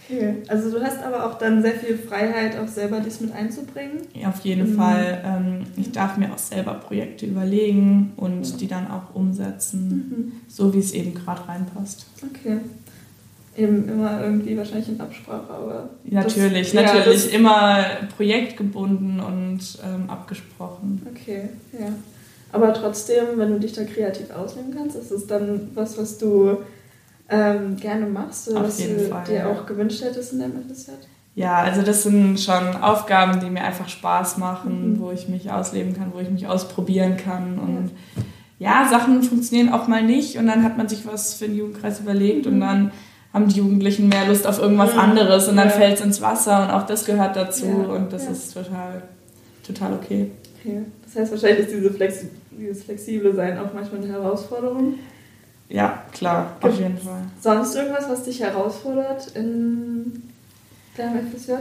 Okay. 0.06 0.42
Also 0.48 0.70
du 0.70 0.84
hast 0.84 1.02
aber 1.02 1.26
auch 1.26 1.38
dann 1.38 1.62
sehr 1.62 1.74
viel 1.74 1.96
Freiheit, 1.96 2.58
auch 2.58 2.68
selber 2.68 3.00
dies 3.00 3.20
mit 3.20 3.32
einzubringen? 3.32 4.02
Ja, 4.12 4.28
auf 4.28 4.40
jeden 4.40 4.72
mhm. 4.72 4.76
Fall. 4.76 5.22
Ähm, 5.24 5.66
ich 5.76 5.92
darf 5.92 6.16
mir 6.16 6.32
auch 6.32 6.38
selber 6.38 6.74
Projekte 6.74 7.26
überlegen 7.26 8.12
und 8.16 8.48
ja. 8.50 8.56
die 8.56 8.68
dann 8.68 8.90
auch 8.90 9.14
umsetzen, 9.14 9.88
mhm. 9.88 10.32
so 10.48 10.74
wie 10.74 10.78
es 10.78 10.92
eben 10.92 11.14
gerade 11.14 11.48
reinpasst. 11.48 12.06
Okay. 12.22 12.58
Eben 13.56 13.88
immer 13.88 14.20
irgendwie 14.20 14.56
wahrscheinlich 14.58 14.88
in 14.88 15.00
Absprache, 15.00 15.48
aber. 15.48 15.90
Natürlich, 16.04 16.72
das, 16.72 16.84
natürlich. 16.84 17.32
Ja, 17.32 17.38
immer 17.38 17.84
projektgebunden 18.16 19.20
und 19.20 19.60
ähm, 19.84 20.10
abgesprochen. 20.10 21.06
Okay, 21.08 21.50
ja. 21.72 21.92
Aber 22.54 22.72
trotzdem, 22.72 23.36
wenn 23.36 23.50
du 23.50 23.58
dich 23.58 23.72
da 23.72 23.82
kreativ 23.82 24.30
ausleben 24.30 24.72
kannst, 24.72 24.94
ist 24.94 25.10
es 25.10 25.26
dann 25.26 25.70
was, 25.74 25.98
was 25.98 26.18
du 26.18 26.58
ähm, 27.28 27.76
gerne 27.76 28.06
machst 28.06 28.48
oder 28.48 28.62
was 28.62 28.76
du 28.76 29.08
Fall, 29.08 29.24
dir 29.24 29.34
ja. 29.34 29.50
auch 29.50 29.66
gewünscht 29.66 30.04
hättest 30.04 30.32
in 30.32 30.38
deinem 30.38 30.62
FSJ? 30.68 30.92
Ja, 31.34 31.58
also 31.58 31.82
das 31.82 32.04
sind 32.04 32.38
schon 32.38 32.76
Aufgaben, 32.76 33.40
die 33.40 33.50
mir 33.50 33.64
einfach 33.64 33.88
Spaß 33.88 34.38
machen, 34.38 34.92
mhm. 34.92 35.00
wo 35.00 35.10
ich 35.10 35.28
mich 35.28 35.50
ausleben 35.50 35.94
kann, 35.94 36.12
wo 36.14 36.20
ich 36.20 36.30
mich 36.30 36.46
ausprobieren 36.46 37.16
kann 37.16 37.58
und 37.58 37.90
ja. 38.60 38.82
ja. 38.82 38.88
Sachen 38.88 39.20
funktionieren 39.24 39.72
auch 39.72 39.88
mal 39.88 40.04
nicht 40.04 40.38
und 40.38 40.46
dann 40.46 40.62
hat 40.62 40.78
man 40.78 40.88
sich 40.88 41.04
was 41.08 41.34
für 41.34 41.46
den 41.46 41.56
Jugendkreis 41.56 41.98
überlegt 41.98 42.46
mhm. 42.46 42.52
und 42.52 42.60
dann 42.60 42.92
haben 43.32 43.48
die 43.48 43.56
Jugendlichen 43.56 44.08
mehr 44.08 44.28
Lust 44.28 44.46
auf 44.46 44.60
irgendwas 44.60 44.96
anderes 44.96 45.48
und 45.48 45.56
dann 45.56 45.70
ja. 45.70 45.74
fällt 45.74 45.98
es 45.98 46.04
ins 46.04 46.20
Wasser 46.20 46.62
und 46.62 46.70
auch 46.70 46.86
das 46.86 47.04
gehört 47.04 47.34
dazu 47.34 47.66
und 47.66 48.12
das 48.12 48.28
ist 48.28 48.54
total, 48.54 49.02
total 49.66 49.94
okay. 49.94 50.30
okay. 50.60 50.82
Das 51.04 51.16
heißt 51.16 51.32
wahrscheinlich 51.32 51.66
ist 51.66 51.74
diese 51.74 51.90
Flexi 51.90 52.28
dieses 52.58 52.84
flexible 52.84 53.34
Sein 53.34 53.58
auch 53.58 53.72
manchmal 53.72 54.02
eine 54.02 54.12
Herausforderung. 54.12 54.94
Ja, 55.68 56.02
klar, 56.12 56.56
auf 56.60 56.78
jeden 56.78 56.98
Fall. 56.98 57.22
Sonst 57.40 57.74
irgendwas, 57.74 58.08
was 58.08 58.24
dich 58.24 58.40
herausfordert 58.40 59.34
in 59.34 60.22
deinem 60.96 61.32
FSJ? 61.32 61.52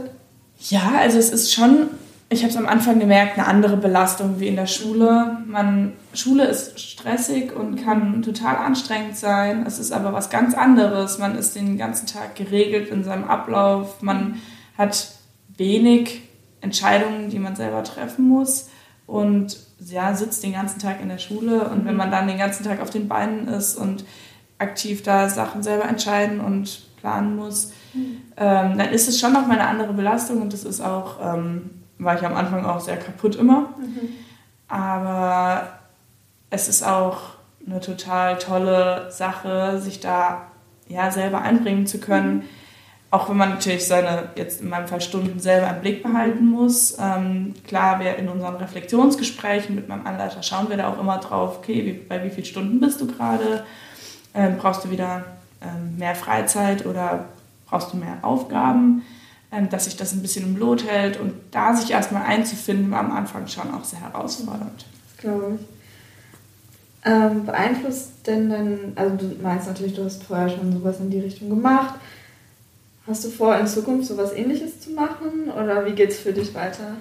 Ja, 0.60 0.92
also 0.98 1.18
es 1.18 1.30
ist 1.30 1.52
schon, 1.52 1.88
ich 2.28 2.42
habe 2.42 2.50
es 2.50 2.56
am 2.56 2.66
Anfang 2.66 3.00
gemerkt, 3.00 3.38
eine 3.38 3.46
andere 3.46 3.76
Belastung 3.76 4.40
wie 4.40 4.48
in 4.48 4.56
der 4.56 4.66
Schule. 4.66 5.38
Man, 5.46 5.94
Schule 6.12 6.44
ist 6.44 6.78
stressig 6.78 7.56
und 7.56 7.82
kann 7.82 8.22
total 8.22 8.56
anstrengend 8.56 9.16
sein. 9.16 9.64
Es 9.66 9.78
ist 9.78 9.90
aber 9.90 10.12
was 10.12 10.30
ganz 10.30 10.54
anderes. 10.54 11.18
Man 11.18 11.36
ist 11.36 11.56
den 11.56 11.78
ganzen 11.78 12.06
Tag 12.06 12.36
geregelt 12.36 12.90
in 12.90 13.04
seinem 13.04 13.24
Ablauf. 13.24 14.02
Man 14.02 14.40
hat 14.76 15.12
wenig 15.56 16.23
Entscheidungen, 16.64 17.30
die 17.30 17.38
man 17.38 17.54
selber 17.54 17.84
treffen 17.84 18.26
muss. 18.26 18.70
Und 19.06 19.58
ja, 19.78 20.14
sitzt 20.14 20.42
den 20.42 20.54
ganzen 20.54 20.80
Tag 20.80 21.00
in 21.00 21.08
der 21.10 21.18
Schule 21.18 21.68
und 21.68 21.84
wenn 21.84 21.94
man 21.94 22.10
dann 22.10 22.26
den 22.26 22.38
ganzen 22.38 22.64
Tag 22.64 22.80
auf 22.80 22.88
den 22.88 23.06
Beinen 23.06 23.48
ist 23.48 23.76
und 23.76 24.04
aktiv 24.58 25.02
da 25.02 25.28
Sachen 25.28 25.62
selber 25.62 25.84
entscheiden 25.84 26.40
und 26.40 26.82
planen 27.00 27.36
muss, 27.36 27.72
mhm. 27.92 28.22
ähm, 28.38 28.78
dann 28.78 28.88
ist 28.88 29.08
es 29.08 29.20
schon 29.20 29.34
noch 29.34 29.46
mal 29.46 29.58
eine 29.58 29.68
andere 29.68 29.92
Belastung 29.92 30.40
und 30.40 30.54
das 30.54 30.64
ist 30.64 30.80
auch, 30.80 31.16
ähm, 31.22 31.70
war 31.98 32.16
ich 32.16 32.24
am 32.24 32.34
Anfang 32.34 32.64
auch 32.64 32.80
sehr 32.80 32.96
kaputt 32.96 33.36
immer. 33.36 33.74
Mhm. 33.78 34.08
Aber 34.68 35.68
es 36.48 36.68
ist 36.68 36.82
auch 36.82 37.34
eine 37.66 37.80
total 37.80 38.38
tolle 38.38 39.10
Sache, 39.10 39.80
sich 39.80 40.00
da 40.00 40.46
ja 40.88 41.10
selber 41.10 41.42
einbringen 41.42 41.86
zu 41.86 41.98
können. 41.98 42.44
Auch 43.14 43.28
wenn 43.28 43.36
man 43.36 43.50
natürlich 43.50 43.86
seine, 43.86 44.30
jetzt 44.34 44.60
in 44.60 44.68
meinem 44.68 44.88
Fall 44.88 45.00
Stunden 45.00 45.38
selber 45.38 45.70
im 45.70 45.80
Blick 45.82 46.02
behalten 46.02 46.46
muss. 46.50 46.96
Ähm, 46.98 47.54
klar, 47.64 48.00
wir 48.00 48.16
in 48.16 48.28
unseren 48.28 48.56
Reflexionsgesprächen 48.56 49.76
mit 49.76 49.86
meinem 49.86 50.04
Anleiter 50.04 50.42
schauen 50.42 50.68
wir 50.68 50.76
da 50.76 50.88
auch 50.88 50.98
immer 50.98 51.18
drauf, 51.18 51.58
okay, 51.58 51.86
wie, 51.86 51.92
bei 51.92 52.24
wie 52.24 52.30
vielen 52.30 52.44
Stunden 52.44 52.80
bist 52.80 53.00
du 53.00 53.06
gerade? 53.06 53.64
Ähm, 54.34 54.56
brauchst 54.58 54.84
du 54.84 54.90
wieder 54.90 55.26
ähm, 55.62 55.96
mehr 55.96 56.16
Freizeit 56.16 56.86
oder 56.86 57.26
brauchst 57.66 57.92
du 57.92 57.98
mehr 57.98 58.18
Aufgaben? 58.22 59.02
Ähm, 59.52 59.68
dass 59.68 59.84
sich 59.84 59.96
das 59.96 60.12
ein 60.12 60.20
bisschen 60.20 60.46
im 60.46 60.56
Lot 60.56 60.84
hält 60.84 61.20
und 61.20 61.34
da 61.52 61.72
sich 61.72 61.92
erstmal 61.92 62.24
einzufinden, 62.24 62.90
war 62.90 62.98
am 62.98 63.12
Anfang 63.12 63.46
schon 63.46 63.72
auch 63.72 63.84
sehr 63.84 64.00
herausfordernd. 64.00 64.86
Glaube 65.18 65.60
ich. 65.60 65.66
Ähm, 67.04 67.46
beeinflusst 67.46 68.26
denn 68.26 68.50
dann, 68.50 68.78
also 68.96 69.14
du 69.18 69.36
meinst 69.40 69.68
natürlich, 69.68 69.94
du 69.94 70.04
hast 70.04 70.24
vorher 70.24 70.48
schon 70.48 70.72
sowas 70.72 70.98
in 70.98 71.10
die 71.10 71.20
Richtung 71.20 71.48
gemacht. 71.48 71.94
Hast 73.06 73.24
du 73.24 73.28
vor, 73.28 73.56
in 73.56 73.66
Zukunft 73.66 74.06
sowas 74.06 74.32
ähnliches 74.32 74.80
zu 74.80 74.90
machen 74.90 75.50
oder 75.50 75.84
wie 75.84 75.92
geht 75.92 76.10
es 76.10 76.18
für 76.18 76.32
dich 76.32 76.54
weiter? 76.54 76.96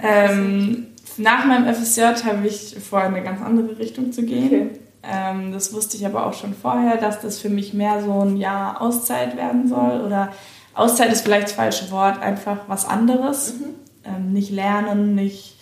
Ähm, 0.00 0.86
nach 1.16 1.44
meinem 1.46 1.72
FSJ 1.74 2.02
habe 2.24 2.46
ich 2.46 2.76
vor, 2.78 3.00
in 3.00 3.14
eine 3.14 3.24
ganz 3.24 3.42
andere 3.42 3.76
Richtung 3.78 4.12
zu 4.12 4.22
gehen. 4.22 4.46
Okay. 4.46 4.70
Ähm, 5.02 5.52
das 5.52 5.72
wusste 5.72 5.96
ich 5.96 6.06
aber 6.06 6.26
auch 6.26 6.34
schon 6.34 6.54
vorher, 6.54 6.96
dass 6.96 7.20
das 7.20 7.40
für 7.40 7.48
mich 7.48 7.74
mehr 7.74 8.02
so 8.02 8.20
ein 8.20 8.36
Jahr 8.36 8.80
Auszeit 8.80 9.36
werden 9.36 9.66
soll. 9.66 10.02
Oder 10.02 10.32
Auszeit 10.74 11.12
ist 11.12 11.22
vielleicht 11.22 11.48
das 11.48 11.52
falsche 11.52 11.90
Wort, 11.90 12.22
einfach 12.22 12.58
was 12.68 12.86
anderes. 12.86 13.54
Mhm. 13.54 13.64
Ähm, 14.04 14.32
nicht 14.32 14.50
lernen, 14.50 15.16
nicht 15.16 15.56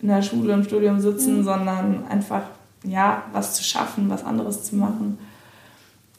in 0.00 0.08
der 0.08 0.22
Schule 0.22 0.54
im 0.54 0.64
Studium 0.64 0.98
sitzen, 1.00 1.38
mhm. 1.38 1.44
sondern 1.44 2.06
einfach 2.08 2.42
ja, 2.84 3.24
was 3.32 3.54
zu 3.54 3.62
schaffen, 3.62 4.08
was 4.08 4.24
anderes 4.24 4.64
zu 4.64 4.76
machen. 4.76 5.18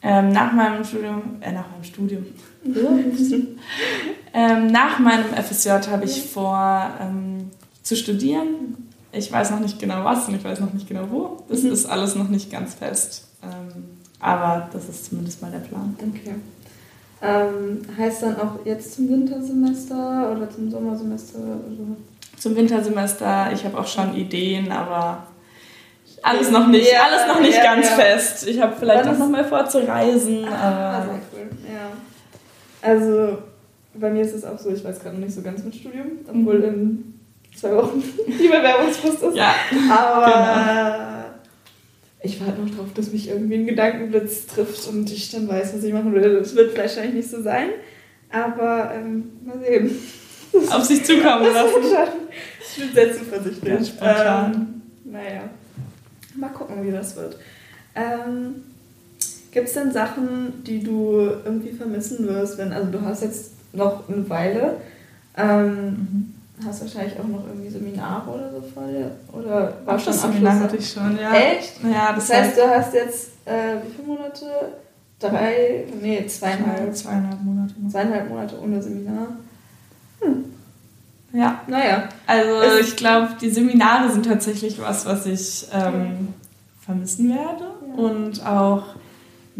Ähm, 0.03 0.31
nach 0.31 0.51
meinem 0.51 0.83
Studium, 0.83 1.37
äh, 1.41 1.51
nach 1.51 1.69
meinem 1.71 1.83
Studium, 1.83 2.25
ähm, 4.33 4.67
nach 4.67 4.99
meinem 4.99 5.33
FSJ 5.33 5.69
habe 5.89 6.05
ich 6.05 6.23
vor 6.23 6.91
ähm, 7.01 7.49
zu 7.83 7.95
studieren. 7.95 8.89
Ich 9.11 9.31
weiß 9.31 9.51
noch 9.51 9.59
nicht 9.59 9.79
genau 9.79 10.03
was 10.05 10.27
und 10.27 10.35
ich 10.35 10.43
weiß 10.43 10.59
noch 10.59 10.73
nicht 10.73 10.87
genau 10.87 11.07
wo. 11.09 11.43
Das 11.49 11.63
mhm. 11.63 11.71
ist 11.71 11.85
alles 11.85 12.15
noch 12.15 12.29
nicht 12.29 12.51
ganz 12.51 12.75
fest. 12.75 13.25
Ähm, 13.43 13.83
aber 14.19 14.69
das 14.71 14.87
ist 14.87 15.05
zumindest 15.05 15.41
mal 15.41 15.51
der 15.51 15.59
Plan. 15.59 15.95
Okay. 15.97 16.35
Ähm, 17.23 17.81
heißt 17.97 18.23
dann 18.23 18.37
auch 18.37 18.65
jetzt 18.65 18.95
zum 18.95 19.09
Wintersemester 19.09 20.31
oder 20.35 20.49
zum 20.49 20.71
Sommersemester? 20.71 21.39
Oder? 21.39 21.97
Zum 22.37 22.55
Wintersemester. 22.55 23.51
Ich 23.53 23.65
habe 23.65 23.79
auch 23.79 23.87
schon 23.87 24.15
Ideen, 24.15 24.71
aber 24.71 25.27
alles 26.23 26.51
noch 26.51 26.67
nicht, 26.67 26.91
ja, 26.91 27.03
alles 27.03 27.27
noch 27.27 27.41
nicht 27.41 27.57
ja, 27.57 27.63
ganz 27.63 27.89
ja. 27.89 27.95
fest. 27.95 28.47
Ich 28.47 28.61
habe 28.61 28.75
vielleicht 28.77 29.07
auch 29.07 29.17
noch 29.17 29.29
mal 29.29 29.43
vor 29.43 29.67
zu 29.67 29.87
reisen. 29.87 30.45
Ah, 30.47 31.03
sehr 31.03 31.13
cool. 31.33 31.49
Ja. 31.67 31.91
Also 32.81 33.37
bei 33.93 34.09
mir 34.09 34.21
ist 34.21 34.33
es 34.33 34.45
auch 34.45 34.57
so, 34.57 34.71
ich 34.71 34.83
weiß 34.83 34.99
gerade 34.99 35.15
noch 35.17 35.25
nicht 35.25 35.35
so 35.35 35.41
ganz 35.41 35.63
mit 35.63 35.75
Studium, 35.75 36.19
obwohl 36.27 36.59
mhm. 36.59 36.65
in 36.65 37.19
zwei 37.55 37.75
Wochen 37.75 38.01
die 38.27 38.47
Bewerbungsfrist 38.47 39.23
ist. 39.23 39.35
Ja. 39.35 39.53
Aber 39.91 40.25
genau. 40.25 42.23
ich 42.23 42.39
warte 42.39 42.61
noch 42.61 42.75
drauf, 42.75 42.87
dass 42.95 43.11
mich 43.11 43.29
irgendwie 43.29 43.55
ein 43.55 43.67
Gedankenblitz 43.67 44.47
trifft 44.47 44.87
und 44.87 45.11
ich 45.11 45.29
dann 45.31 45.47
weiß, 45.47 45.75
was 45.75 45.83
ich 45.83 45.93
machen 45.93 46.13
will. 46.13 46.39
Das 46.39 46.55
wird 46.55 46.77
wahrscheinlich 46.77 47.15
nicht 47.15 47.29
so 47.29 47.41
sein, 47.41 47.69
aber 48.29 48.91
ähm, 48.95 49.31
mal 49.45 49.59
sehen. 49.59 49.91
Auf 50.69 50.83
sich 50.83 51.03
zukommen 51.05 51.45
lassen. 51.53 51.75
Ich 52.59 52.83
bin 52.83 52.93
sehr 52.93 53.13
zuversichtlich. 53.13 53.93
Ja, 54.01 54.51
ähm, 54.53 54.81
naja. 55.05 55.49
Mal 56.35 56.49
gucken, 56.49 56.85
wie 56.85 56.91
das 56.91 57.15
wird. 57.15 57.37
Ähm, 57.95 58.63
Gibt 59.51 59.67
es 59.67 59.73
denn 59.73 59.91
Sachen, 59.91 60.63
die 60.63 60.81
du 60.81 61.29
irgendwie 61.43 61.71
vermissen 61.71 62.27
wirst, 62.27 62.57
wenn, 62.57 62.71
also 62.71 62.89
du 62.89 63.01
hast 63.01 63.21
jetzt 63.21 63.51
noch 63.73 64.07
eine 64.07 64.27
Weile, 64.29 64.77
ähm, 65.35 65.85
mhm. 65.85 66.33
hast 66.65 66.81
wahrscheinlich 66.81 67.19
auch 67.19 67.27
noch 67.27 67.45
irgendwie 67.45 67.69
Seminare 67.69 68.29
oder 68.29 68.51
so 68.51 68.61
vor 68.73 68.87
dir? 68.87 69.11
Oder 69.33 69.73
war 69.85 69.99
schon 69.99 70.13
das 70.13 70.21
Seminar 70.21 70.59
hatte 70.59 70.77
ich 70.77 70.89
schon, 70.89 71.17
ja. 71.17 71.33
Echt? 71.33 71.83
Ja, 71.83 72.13
das, 72.13 72.27
das 72.27 72.37
heißt, 72.37 72.57
du 72.57 72.69
hast 72.69 72.93
jetzt, 72.93 73.29
äh, 73.45 73.75
wie 73.83 73.91
viele 73.93 74.07
Monate? 74.07 74.45
Drei, 75.19 75.85
nee, 76.01 76.25
zweieinhalb. 76.25 76.95
Zweieinhalb 76.95 77.43
Monate. 77.43 77.75
Noch. 77.77 77.91
Zweieinhalb 77.91 78.29
Monate 78.29 78.59
ohne 78.59 78.81
Seminar. 78.81 79.27
Hm. 80.19 80.45
Ja. 81.33 81.61
Naja. 81.67 82.09
Also 82.25 82.79
ich 82.79 82.95
glaube, 82.95 83.29
die 83.39 83.49
Seminare 83.49 84.11
sind 84.11 84.25
tatsächlich 84.25 84.81
was, 84.81 85.05
was 85.05 85.25
ich 85.27 85.67
ähm, 85.73 86.33
vermissen 86.83 87.29
werde. 87.29 87.65
Ja. 87.87 88.03
Und 88.03 88.45
auch 88.45 88.95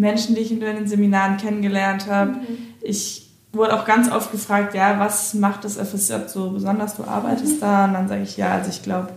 Menschen, 0.02 0.36
die 0.36 0.42
ich 0.42 0.52
in 0.52 0.60
den 0.60 0.88
Seminaren 0.88 1.38
kennengelernt 1.38 2.08
habe. 2.08 2.32
Mhm. 2.32 2.58
Ich 2.82 3.30
wurde 3.54 3.80
auch 3.80 3.86
ganz 3.86 4.12
oft 4.12 4.32
gefragt, 4.32 4.74
ja, 4.74 5.00
was 5.00 5.36
macht 5.36 5.64
das 5.64 5.78
FSJ 5.78 6.28
so 6.28 6.50
besonders? 6.50 6.96
Du 6.96 7.04
arbeitest 7.04 7.58
mhm. 7.58 7.60
da. 7.62 7.86
Und 7.86 7.94
dann 7.94 8.08
sage 8.08 8.24
ich, 8.24 8.36
ja, 8.36 8.54
also 8.54 8.70
ich 8.70 8.82
glaube, 8.82 9.10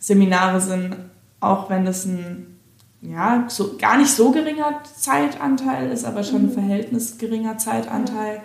Seminare 0.00 0.60
sind, 0.60 0.96
auch 1.40 1.70
wenn 1.70 1.84
das 1.84 2.04
ein 2.04 2.58
ja, 3.00 3.44
so, 3.48 3.76
gar 3.76 3.98
nicht 3.98 4.10
so 4.10 4.32
geringer 4.32 4.80
Zeitanteil 4.96 5.90
ist, 5.90 6.04
aber 6.04 6.24
schon 6.24 6.44
ein 6.44 6.46
mhm. 6.46 6.52
Verhältnis 6.52 7.18
geringer 7.18 7.58
Zeitanteil, 7.58 8.40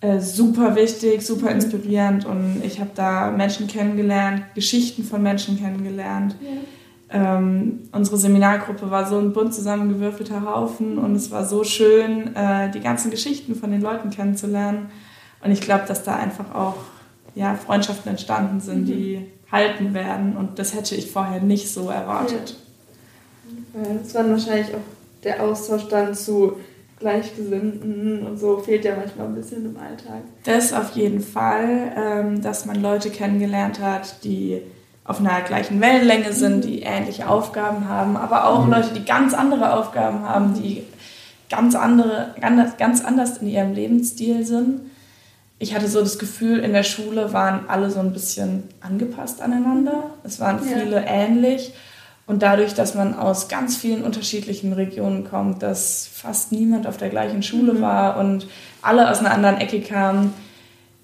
äh, 0.00 0.18
super 0.18 0.74
wichtig, 0.74 1.24
super 1.24 1.50
inspirierend 1.50 2.26
und 2.26 2.62
ich 2.64 2.80
habe 2.80 2.90
da 2.94 3.30
Menschen 3.30 3.68
kennengelernt, 3.68 4.42
Geschichten 4.54 5.04
von 5.04 5.22
Menschen 5.22 5.58
kennengelernt. 5.58 6.34
Ja. 6.40 6.48
Ähm, 7.12 7.88
unsere 7.92 8.16
Seminargruppe 8.16 8.90
war 8.90 9.06
so 9.06 9.18
ein 9.18 9.32
bunt 9.32 9.52
zusammengewürfelter 9.52 10.44
Haufen 10.44 10.96
und 10.98 11.16
es 11.16 11.30
war 11.30 11.44
so 11.44 11.64
schön, 11.64 12.34
äh, 12.36 12.70
die 12.70 12.80
ganzen 12.80 13.10
Geschichten 13.10 13.56
von 13.56 13.72
den 13.72 13.80
Leuten 13.80 14.10
kennenzulernen. 14.10 14.90
Und 15.42 15.50
ich 15.50 15.60
glaube, 15.60 15.84
dass 15.88 16.04
da 16.04 16.16
einfach 16.16 16.54
auch 16.54 16.76
ja, 17.34 17.54
Freundschaften 17.54 18.10
entstanden 18.10 18.60
sind, 18.60 18.82
mhm. 18.82 18.86
die 18.86 19.26
halten 19.50 19.94
werden. 19.94 20.36
Und 20.36 20.58
das 20.58 20.74
hätte 20.74 20.94
ich 20.94 21.10
vorher 21.10 21.40
nicht 21.40 21.72
so 21.72 21.90
erwartet. 21.90 22.56
Ja. 23.74 23.94
Das 24.02 24.14
war 24.14 24.28
wahrscheinlich 24.28 24.74
auch 24.74 24.80
der 25.24 25.42
Austausch 25.42 25.88
dann 25.88 26.14
zu 26.14 26.56
Gleichgesinnten 27.00 28.26
und 28.26 28.38
so 28.38 28.58
fehlt 28.58 28.84
ja 28.84 28.94
manchmal 28.94 29.28
ein 29.28 29.34
bisschen 29.34 29.64
im 29.64 29.76
Alltag. 29.76 30.22
Das 30.44 30.72
auf 30.74 30.90
jeden 30.90 31.20
Fall, 31.20 31.92
ähm, 31.96 32.42
dass 32.42 32.66
man 32.66 32.80
Leute 32.80 33.08
kennengelernt 33.08 33.80
hat, 33.80 34.22
die 34.22 34.60
auf 35.10 35.18
einer 35.18 35.40
gleichen 35.40 35.80
Wellenlänge 35.80 36.32
sind, 36.32 36.64
die 36.64 36.82
ähnliche 36.82 37.28
Aufgaben 37.28 37.88
haben, 37.88 38.16
aber 38.16 38.46
auch 38.46 38.64
mhm. 38.64 38.70
Leute, 38.70 38.94
die 38.94 39.04
ganz 39.04 39.34
andere 39.34 39.76
Aufgaben 39.76 40.20
haben, 40.20 40.54
die 40.54 40.84
ganz 41.48 41.74
andere, 41.74 42.32
ganz 42.78 43.04
anders 43.04 43.38
in 43.38 43.48
ihrem 43.48 43.74
Lebensstil 43.74 44.46
sind. 44.46 44.82
Ich 45.58 45.74
hatte 45.74 45.88
so 45.88 45.98
das 45.98 46.20
Gefühl, 46.20 46.60
in 46.60 46.72
der 46.72 46.84
Schule 46.84 47.32
waren 47.32 47.68
alle 47.68 47.90
so 47.90 47.98
ein 47.98 48.12
bisschen 48.12 48.62
angepasst 48.80 49.42
aneinander. 49.42 50.04
Es 50.22 50.38
waren 50.38 50.60
viele 50.60 51.04
ja. 51.04 51.08
ähnlich. 51.08 51.74
Und 52.28 52.44
dadurch, 52.44 52.74
dass 52.74 52.94
man 52.94 53.18
aus 53.18 53.48
ganz 53.48 53.76
vielen 53.76 54.04
unterschiedlichen 54.04 54.72
Regionen 54.72 55.28
kommt, 55.28 55.64
dass 55.64 56.08
fast 56.12 56.52
niemand 56.52 56.86
auf 56.86 56.98
der 56.98 57.08
gleichen 57.08 57.42
Schule 57.42 57.72
mhm. 57.72 57.80
war 57.80 58.16
und 58.16 58.46
alle 58.80 59.10
aus 59.10 59.18
einer 59.18 59.32
anderen 59.32 59.58
Ecke 59.58 59.80
kamen, 59.80 60.32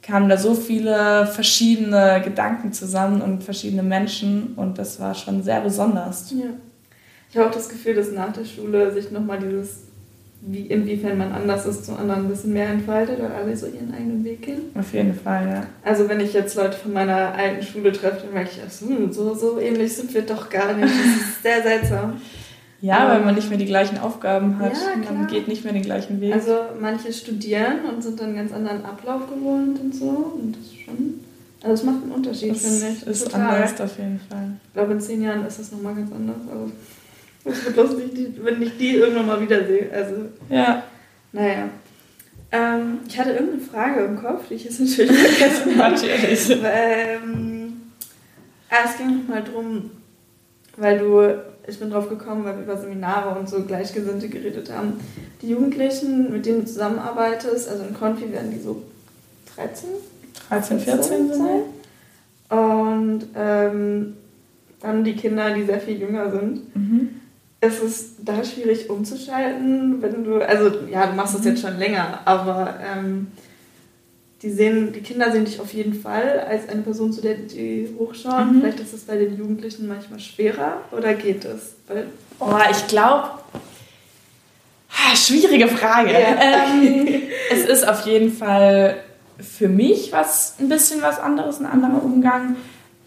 kamen 0.06 0.28
da 0.28 0.36
so 0.36 0.54
viele 0.54 1.26
verschiedene 1.26 2.22
Gedanken 2.24 2.72
zusammen 2.72 3.20
und 3.20 3.42
verschiedene 3.42 3.82
Menschen 3.82 4.54
und 4.56 4.78
das 4.78 5.00
war 5.00 5.14
schon 5.14 5.42
sehr 5.42 5.60
besonders. 5.60 6.30
Ja. 6.30 6.46
Ich 7.30 7.36
habe 7.36 7.48
auch 7.48 7.54
das 7.54 7.68
Gefühl, 7.68 7.94
dass 7.94 8.12
nach 8.12 8.32
der 8.32 8.44
Schule 8.44 8.92
sich 8.92 9.10
nochmal 9.10 9.38
dieses 9.38 9.86
wie, 10.42 10.60
inwiefern 10.66 11.18
man 11.18 11.32
anders 11.32 11.66
ist 11.66 11.84
zu 11.84 11.96
anderen 11.96 12.26
ein 12.26 12.28
bisschen 12.28 12.52
mehr 12.52 12.68
entfaltet, 12.68 13.20
weil 13.20 13.32
alle 13.32 13.56
so 13.56 13.66
ihren 13.66 13.92
eigenen 13.92 14.22
Weg 14.22 14.42
gehen. 14.42 14.62
Auf 14.78 14.92
jeden 14.92 15.14
Fall, 15.14 15.48
ja. 15.48 15.66
Also 15.82 16.08
wenn 16.08 16.20
ich 16.20 16.32
jetzt 16.34 16.54
Leute 16.54 16.76
von 16.76 16.92
meiner 16.92 17.34
alten 17.34 17.64
Schule 17.64 17.90
treffe, 17.90 18.22
dann 18.24 18.34
merke 18.34 18.50
ich, 18.52 18.60
ach 18.64 18.70
so, 18.70 19.34
so, 19.34 19.58
ähnlich 19.58 19.96
sind 19.96 20.12
wir 20.14 20.22
doch 20.22 20.48
gar 20.48 20.74
nicht. 20.74 20.94
Das 20.94 21.28
ist 21.28 21.42
sehr 21.42 21.62
seltsam. 21.62 22.20
Ja, 22.86 23.08
weil 23.08 23.24
man 23.24 23.34
nicht 23.34 23.48
mehr 23.48 23.58
die 23.58 23.66
gleichen 23.66 23.98
Aufgaben 23.98 24.58
hat. 24.58 24.72
Ja, 24.72 25.12
man 25.12 25.26
geht 25.26 25.48
nicht 25.48 25.64
mehr 25.64 25.72
den 25.72 25.82
gleichen 25.82 26.20
Weg. 26.20 26.32
Also 26.32 26.56
manche 26.80 27.12
studieren 27.12 27.84
und 27.90 28.02
sind 28.02 28.20
dann 28.20 28.36
ganz 28.36 28.52
anderen 28.52 28.84
Ablauf 28.84 29.28
gewohnt 29.28 29.80
und 29.80 29.94
so. 29.94 30.38
Und 30.40 30.56
das 30.56 30.66
ist 30.66 30.80
schon. 30.84 31.20
Also 31.62 31.74
es 31.74 31.82
macht 31.82 32.02
einen 32.04 32.12
Unterschied, 32.12 32.56
finde 32.56 32.86
ich. 32.92 33.06
Ist 33.06 33.24
Total. 33.24 33.56
anders 33.56 33.80
auf 33.80 33.98
jeden 33.98 34.20
Fall. 34.20 34.52
Ich 34.66 34.72
glaube, 34.74 34.92
in 34.92 35.00
zehn 35.00 35.22
Jahren 35.22 35.44
ist 35.46 35.58
das 35.58 35.72
nochmal 35.72 35.96
ganz 35.96 36.12
anders. 36.12 36.36
Also 36.48 36.70
das 37.44 37.64
wird 37.64 37.76
lustig, 37.76 38.34
wenn 38.42 38.62
ich 38.62 38.76
die 38.76 38.96
irgendwann 38.96 39.26
mal 39.26 39.40
wiedersehe. 39.40 39.90
Also, 39.92 40.14
ja. 40.48 40.82
Naja. 41.32 41.68
Ähm, 42.52 42.98
ich 43.08 43.18
hatte 43.18 43.30
irgendeine 43.30 43.62
Frage 43.62 44.04
im 44.04 44.16
Kopf, 44.16 44.48
die 44.48 44.54
ich 44.54 44.64
jetzt 44.64 44.80
natürlich 44.80 45.10
vergessen 45.18 45.78
habe. 45.78 45.94
natürlich. 45.94 46.50
Ähm, 46.62 47.72
ah, 48.70 48.76
es 48.84 48.96
ging 48.96 49.18
nochmal 49.18 49.42
drum, 49.42 49.90
weil 50.76 50.98
du, 50.98 51.42
ich 51.66 51.78
bin 51.78 51.90
drauf 51.90 52.08
gekommen, 52.08 52.44
weil 52.44 52.56
wir 52.56 52.64
über 52.64 52.76
Seminare 52.76 53.38
und 53.38 53.48
so 53.48 53.62
Gleichgesinnte 53.62 54.28
geredet 54.28 54.72
haben. 54.72 55.00
Die 55.42 55.48
Jugendlichen, 55.48 56.32
mit 56.32 56.46
denen 56.46 56.60
du 56.60 56.66
zusammenarbeitest, 56.66 57.68
also 57.68 57.84
in 57.84 57.94
Konfi 57.94 58.32
werden 58.32 58.50
die 58.50 58.60
so 58.60 58.82
13? 59.56 59.88
13, 60.48 60.80
14 60.80 61.34
sein. 61.34 61.62
Und 62.48 63.26
ähm, 63.34 64.16
dann 64.80 65.04
die 65.04 65.14
Kinder, 65.14 65.52
die 65.54 65.64
sehr 65.64 65.80
viel 65.80 65.98
jünger 65.98 66.30
sind. 66.30 66.76
Mhm. 66.76 67.08
ist 67.60 67.82
es 67.82 68.10
da 68.24 68.44
schwierig 68.44 68.88
umzuschalten, 68.88 70.00
wenn 70.02 70.24
du, 70.24 70.46
also 70.46 70.70
ja, 70.90 71.06
du 71.06 71.16
machst 71.16 71.34
das 71.34 71.44
jetzt 71.44 71.62
schon 71.62 71.78
länger, 71.78 72.20
aber 72.24 72.74
ähm, 72.80 73.28
die 74.42 74.50
sehen, 74.50 74.92
die 74.92 75.00
Kinder 75.00 75.32
sehen 75.32 75.44
dich 75.44 75.60
auf 75.60 75.72
jeden 75.72 75.94
Fall 75.94 76.40
als 76.40 76.68
eine 76.68 76.82
Person, 76.82 77.12
zu 77.12 77.22
der 77.22 77.34
die 77.34 77.94
hochschauen. 77.98 78.56
Mhm. 78.56 78.60
Vielleicht 78.60 78.80
ist 78.80 78.92
es 78.92 79.02
bei 79.02 79.16
den 79.16 79.36
Jugendlichen 79.36 79.88
manchmal 79.88 80.20
schwerer 80.20 80.82
oder 80.92 81.14
geht 81.14 81.44
es? 81.44 81.74
Oh, 82.38 82.52
ich 82.70 82.86
glaube, 82.86 83.30
schwierige 85.16 85.68
Frage. 85.68 86.12
Ja. 86.12 86.36
Ähm, 86.46 87.22
es 87.50 87.64
ist 87.64 87.88
auf 87.88 88.06
jeden 88.06 88.32
Fall 88.32 88.96
für 89.38 89.68
mich 89.68 90.12
was 90.12 90.56
ein 90.58 90.68
bisschen 90.68 91.02
was 91.02 91.18
anderes, 91.18 91.60
ein 91.60 91.66
anderer 91.66 92.02
Umgang 92.02 92.56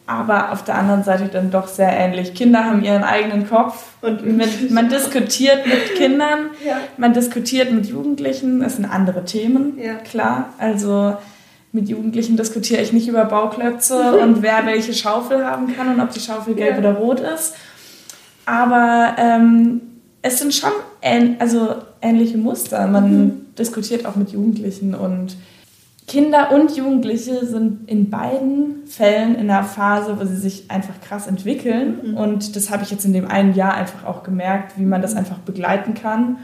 aber 0.10 0.52
auf 0.52 0.64
der 0.64 0.74
anderen 0.74 1.04
Seite 1.04 1.28
dann 1.28 1.52
doch 1.52 1.68
sehr 1.68 1.92
ähnlich. 1.92 2.34
Kinder 2.34 2.66
haben 2.66 2.84
ihren 2.84 3.04
eigenen 3.04 3.48
Kopf 3.48 3.86
und 4.02 4.26
mit, 4.26 4.72
man 4.72 4.90
diskutiert 4.90 5.68
mit 5.68 5.94
Kindern, 5.98 6.48
ja. 6.66 6.78
man 6.98 7.14
diskutiert 7.14 7.72
mit 7.72 7.86
Jugendlichen, 7.86 8.62
das 8.62 8.78
sind 8.78 8.86
andere 8.86 9.24
Themen, 9.24 9.78
ja. 9.78 9.94
klar. 9.94 10.50
Also 10.58 11.16
mit 11.72 11.90
Jugendlichen 11.90 12.38
diskutiere 12.38 12.82
ich 12.82 12.92
nicht 12.92 13.08
über 13.08 13.24
Bauklötze 13.26 14.20
und 14.24 14.42
wer 14.42 14.66
welche 14.66 14.96
Schaufel 14.96 15.46
haben 15.46 15.76
kann 15.76 15.94
und 15.94 16.02
ob 16.02 16.12
die 16.12 16.20
Schaufel 16.20 16.56
gelb 16.56 16.74
ja. 16.74 16.80
oder 16.80 16.94
rot 16.94 17.20
ist. 17.20 17.54
Aber 18.48 19.14
ähm, 19.20 19.82
es 20.24 20.40
sind 20.40 20.56
schon 20.56 20.72
ähn 21.04 21.36
also 21.38 21.76
ähnliche 22.02 22.40
Muster. 22.40 22.88
Man 22.88 23.12
mhm. 23.12 23.46
diskutiert 23.60 24.08
auch 24.08 24.16
mit 24.16 24.32
Jugendlichen 24.32 24.96
und 24.96 25.38
Kinder 26.10 26.52
und 26.52 26.76
Jugendliche 26.76 27.46
sind 27.46 27.88
in 27.88 28.10
beiden 28.10 28.88
Fällen 28.88 29.36
in 29.36 29.50
einer 29.50 29.64
Phase, 29.64 30.20
wo 30.20 30.26
sie 30.26 30.38
sich 30.38 30.72
einfach 30.72 31.00
krass 31.08 31.28
entwickeln. 31.28 32.00
Mhm. 32.04 32.18
Und 32.18 32.56
das 32.56 32.72
habe 32.72 32.82
ich 32.82 32.90
jetzt 32.90 33.06
in 33.06 33.14
dem 33.14 33.28
einen 33.28 33.54
Jahr 33.54 33.76
einfach 33.76 34.06
auch 34.06 34.24
gemerkt, 34.24 34.74
wie 34.78 34.86
man 34.86 35.04
das 35.04 35.16
einfach 35.16 35.38
begleiten 35.38 35.94
kann. 35.94 36.38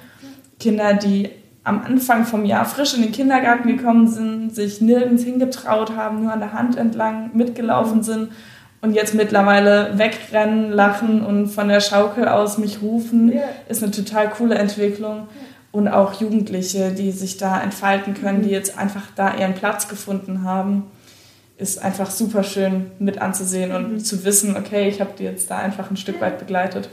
Kinder, 0.59 0.93
die 0.93 1.31
am 1.63 1.83
Anfang 1.83 2.25
vom 2.25 2.45
Jahr 2.45 2.65
frisch 2.65 2.93
in 2.93 3.01
den 3.01 3.11
Kindergarten 3.11 3.67
gekommen 3.67 4.07
sind, 4.07 4.53
sich 4.53 4.81
nirgends 4.81 5.23
hingetraut 5.23 5.97
haben, 5.97 6.21
nur 6.21 6.31
an 6.31 6.39
der 6.39 6.53
Hand 6.53 6.77
entlang 6.77 7.31
mitgelaufen 7.33 8.03
sind 8.03 8.29
und 8.81 8.93
jetzt 8.93 9.15
mittlerweile 9.15 9.97
wegrennen, 9.97 10.71
lachen 10.71 11.25
und 11.25 11.47
von 11.47 11.69
der 11.69 11.81
Schaukel 11.81 12.27
aus 12.27 12.59
mich 12.59 12.83
rufen, 12.83 13.33
ja. 13.33 13.41
ist 13.67 13.81
eine 13.81 13.91
total 13.91 14.29
coole 14.29 14.53
Entwicklung 14.53 15.27
und 15.75 15.89
auch 15.89 16.21
Jugendliche, 16.21 16.93
die 16.93 17.11
sich 17.11 17.35
da 17.35 17.61
entfalten 17.61 18.13
können, 18.13 18.43
die 18.43 18.49
jetzt 18.49 18.77
einfach 18.77 19.07
da 19.13 19.35
ihren 19.35 19.55
Platz 19.55 19.89
gefunden 19.89 20.43
haben, 20.43 20.83
ist 21.57 21.83
einfach 21.83 22.09
super 22.09 22.43
schön 22.43 22.91
mit 22.97 23.21
anzusehen 23.21 23.73
und 23.73 23.91
mhm. 23.91 23.99
zu 23.99 24.23
wissen, 24.23 24.55
okay, 24.55 24.87
ich 24.87 25.01
habe 25.01 25.11
die 25.19 25.25
jetzt 25.25 25.51
da 25.51 25.57
einfach 25.57 25.91
ein 25.91 25.97
Stück 25.97 26.21
weit 26.21 26.39
begleitet. 26.39 26.87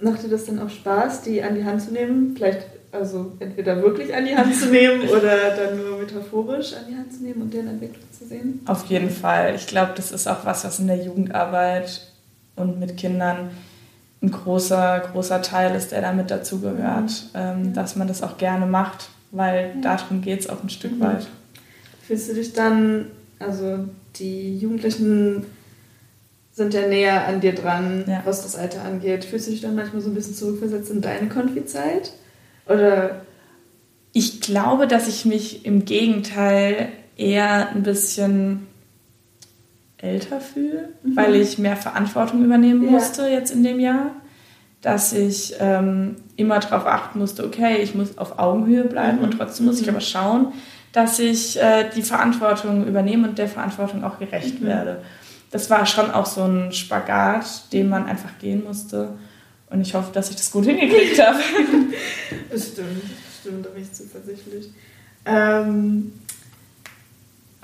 Macht 0.00 0.24
dir 0.24 0.28
das 0.28 0.46
dann 0.46 0.58
auch 0.58 0.70
Spaß, 0.70 1.22
die 1.22 1.40
an 1.40 1.54
die 1.54 1.64
Hand 1.64 1.82
zu 1.82 1.92
nehmen? 1.92 2.34
Vielleicht 2.36 2.66
also 2.90 3.30
entweder 3.38 3.80
wirklich 3.80 4.12
an 4.12 4.24
die 4.24 4.34
Hand 4.34 4.56
zu 4.56 4.70
nehmen 4.70 5.08
oder 5.08 5.54
dann 5.56 5.76
nur 5.76 5.98
metaphorisch 5.98 6.72
an 6.72 6.86
die 6.90 6.96
Hand 6.96 7.12
zu 7.12 7.22
nehmen 7.22 7.42
und 7.42 7.54
deren 7.54 7.68
Entwicklung 7.68 8.10
zu 8.10 8.26
sehen? 8.26 8.60
Auf 8.66 8.86
jeden 8.86 9.10
Fall. 9.10 9.54
Ich 9.54 9.68
glaube, 9.68 9.92
das 9.94 10.10
ist 10.10 10.26
auch 10.26 10.44
was, 10.44 10.64
was 10.64 10.80
in 10.80 10.88
der 10.88 10.96
Jugendarbeit 10.96 12.08
und 12.56 12.80
mit 12.80 12.96
Kindern 12.96 13.50
ein 14.24 14.30
großer, 14.30 15.08
großer 15.12 15.42
Teil 15.42 15.74
ist, 15.74 15.92
der 15.92 16.00
damit 16.00 16.30
dazugehört, 16.30 17.10
mhm. 17.32 17.40
ähm, 17.40 17.72
dass 17.74 17.96
man 17.96 18.08
das 18.08 18.22
auch 18.22 18.38
gerne 18.38 18.66
macht, 18.66 19.08
weil 19.30 19.72
ja. 19.74 19.80
darum 19.96 20.22
geht 20.22 20.40
es 20.40 20.48
auch 20.48 20.62
ein 20.62 20.70
Stück 20.70 20.92
mhm. 20.92 21.00
weit. 21.00 21.26
Fühlst 22.06 22.28
du 22.28 22.34
dich 22.34 22.52
dann, 22.52 23.06
also 23.38 23.84
die 24.16 24.58
Jugendlichen 24.58 25.46
sind 26.52 26.72
ja 26.72 26.86
näher 26.86 27.26
an 27.26 27.40
dir 27.40 27.54
dran, 27.54 28.04
ja. 28.06 28.22
was 28.24 28.42
das 28.42 28.56
Alter 28.56 28.82
angeht. 28.84 29.24
Fühlst 29.24 29.48
du 29.48 29.50
dich 29.50 29.60
dann 29.60 29.74
manchmal 29.74 30.02
so 30.02 30.10
ein 30.10 30.14
bisschen 30.14 30.34
zurückversetzt 30.34 30.90
in 30.90 31.00
deine 31.00 31.28
Konfi-Zeit? 31.28 32.12
Oder? 32.66 33.22
Ich 34.12 34.40
glaube, 34.40 34.86
dass 34.86 35.08
ich 35.08 35.24
mich 35.24 35.66
im 35.66 35.84
Gegenteil 35.84 36.90
eher 37.16 37.70
ein 37.70 37.82
bisschen 37.82 38.68
älter 39.98 40.40
fühle, 40.40 40.90
mhm. 41.02 41.16
weil 41.16 41.34
ich 41.36 41.58
mehr 41.58 41.76
Verantwortung 41.76 42.44
übernehmen 42.44 42.90
musste 42.90 43.22
ja. 43.22 43.38
jetzt 43.38 43.52
in 43.52 43.62
dem 43.62 43.80
Jahr. 43.80 44.10
Dass 44.82 45.14
ich 45.14 45.54
ähm, 45.60 46.16
immer 46.36 46.60
darauf 46.60 46.86
achten 46.86 47.18
musste, 47.18 47.46
okay, 47.46 47.78
ich 47.78 47.94
muss 47.94 48.18
auf 48.18 48.38
Augenhöhe 48.38 48.84
bleiben 48.84 49.18
mhm. 49.18 49.24
und 49.24 49.30
trotzdem 49.38 49.64
muss 49.64 49.80
ich 49.80 49.86
mhm. 49.86 49.94
aber 49.94 50.00
schauen, 50.02 50.52
dass 50.92 51.18
ich 51.18 51.60
äh, 51.60 51.88
die 51.96 52.02
Verantwortung 52.02 52.86
übernehme 52.86 53.28
und 53.28 53.38
der 53.38 53.48
Verantwortung 53.48 54.04
auch 54.04 54.18
gerecht 54.18 54.60
mhm. 54.60 54.66
werde. 54.66 55.00
Das 55.50 55.70
war 55.70 55.86
schon 55.86 56.10
auch 56.10 56.26
so 56.26 56.42
ein 56.42 56.72
Spagat, 56.72 57.72
den 57.72 57.88
man 57.88 58.06
einfach 58.06 58.38
gehen 58.40 58.62
musste. 58.64 59.10
Und 59.70 59.80
ich 59.80 59.94
hoffe, 59.94 60.10
dass 60.12 60.28
ich 60.30 60.36
das 60.36 60.50
gut 60.50 60.66
hingekriegt 60.66 61.20
habe. 61.26 61.38
Bestimmt, 62.50 63.02
bestimmt, 63.26 63.64
da 63.64 63.70
bin 63.70 63.82
ich 63.82 63.92
zuversichtlich. 63.92 64.70
Ähm, 65.24 66.12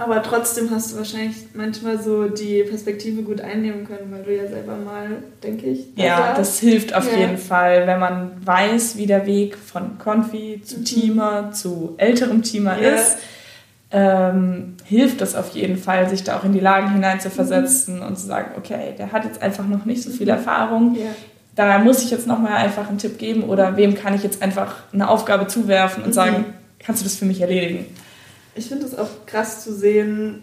aber 0.01 0.23
trotzdem 0.23 0.71
hast 0.71 0.93
du 0.93 0.97
wahrscheinlich 0.97 1.37
manchmal 1.53 2.03
so 2.03 2.27
die 2.29 2.63
Perspektive 2.63 3.23
gut 3.23 3.43
einnehmen 3.43 3.87
können, 3.87 4.11
weil 4.11 4.23
du 4.23 4.35
ja 4.35 4.49
selber 4.49 4.77
mal, 4.77 5.23
denke 5.43 5.67
ich. 5.67 5.89
Ja, 5.95 6.35
das 6.35 6.59
hilft 6.59 6.95
auf 6.95 7.11
ja. 7.13 7.19
jeden 7.19 7.37
Fall, 7.37 7.87
wenn 7.87 8.01
man 8.01 8.33
weiß, 8.43 8.97
wie 8.97 9.07
der 9.07 9.27
Weg 9.27 9.59
von 9.59 9.99
Konfi 9.99 10.63
zu 10.65 10.79
mhm. 10.79 10.85
Teamer 10.85 11.53
zu 11.53 11.95
älterem 11.99 12.43
Teamer 12.43 12.81
ja. 12.81 12.91
ist. 12.91 13.19
Ähm, 13.93 14.77
hilft 14.85 15.21
das 15.21 15.35
auf 15.35 15.51
jeden 15.51 15.77
Fall, 15.77 16.09
sich 16.09 16.25
da 16.25 16.39
auch 16.39 16.45
in 16.45 16.53
die 16.53 16.61
Lagen 16.61 16.93
hineinzuversetzen 16.93 17.97
mhm. 17.97 18.07
und 18.07 18.19
zu 18.19 18.27
sagen, 18.27 18.53
okay, 18.57 18.95
der 18.97 19.13
hat 19.13 19.25
jetzt 19.25 19.43
einfach 19.43 19.67
noch 19.67 19.85
nicht 19.85 20.03
so 20.03 20.11
viel 20.11 20.27
mhm. 20.27 20.33
Erfahrung. 20.33 20.95
Ja. 20.95 21.11
Da 21.57 21.79
muss 21.79 22.03
ich 22.03 22.11
jetzt 22.11 22.27
nochmal 22.27 22.55
einfach 22.55 22.89
einen 22.89 22.99
Tipp 22.99 23.19
geben 23.19 23.43
oder 23.43 23.77
wem 23.77 23.95
kann 23.95 24.15
ich 24.15 24.23
jetzt 24.23 24.41
einfach 24.41 24.77
eine 24.93 25.11
Aufgabe 25.11 25.47
zuwerfen 25.47 26.05
und 26.05 26.11
mhm. 26.11 26.15
sagen, 26.15 26.45
kannst 26.79 27.03
du 27.03 27.05
das 27.05 27.17
für 27.17 27.27
mich 27.27 27.41
erledigen? 27.41 27.85
Ich 28.55 28.67
finde 28.67 28.87
es 28.87 28.97
auch 28.97 29.09
krass 29.27 29.65
zu 29.65 29.75
sehen, 29.75 30.43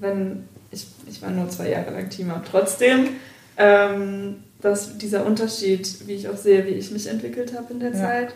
wenn 0.00 0.44
ich, 0.70 0.86
ich 1.08 1.22
war 1.22 1.30
nur 1.30 1.48
zwei 1.48 1.70
Jahre 1.70 1.90
lang 1.92 2.10
Teamer, 2.10 2.42
trotzdem, 2.48 3.08
ähm, 3.56 4.36
dass 4.60 4.98
dieser 4.98 5.24
Unterschied, 5.24 6.06
wie 6.06 6.14
ich 6.14 6.28
auch 6.28 6.36
sehe, 6.36 6.66
wie 6.66 6.70
ich 6.70 6.90
mich 6.90 7.06
entwickelt 7.06 7.54
habe 7.56 7.72
in 7.72 7.80
der 7.80 7.92
ja. 7.92 7.96
Zeit. 7.96 8.34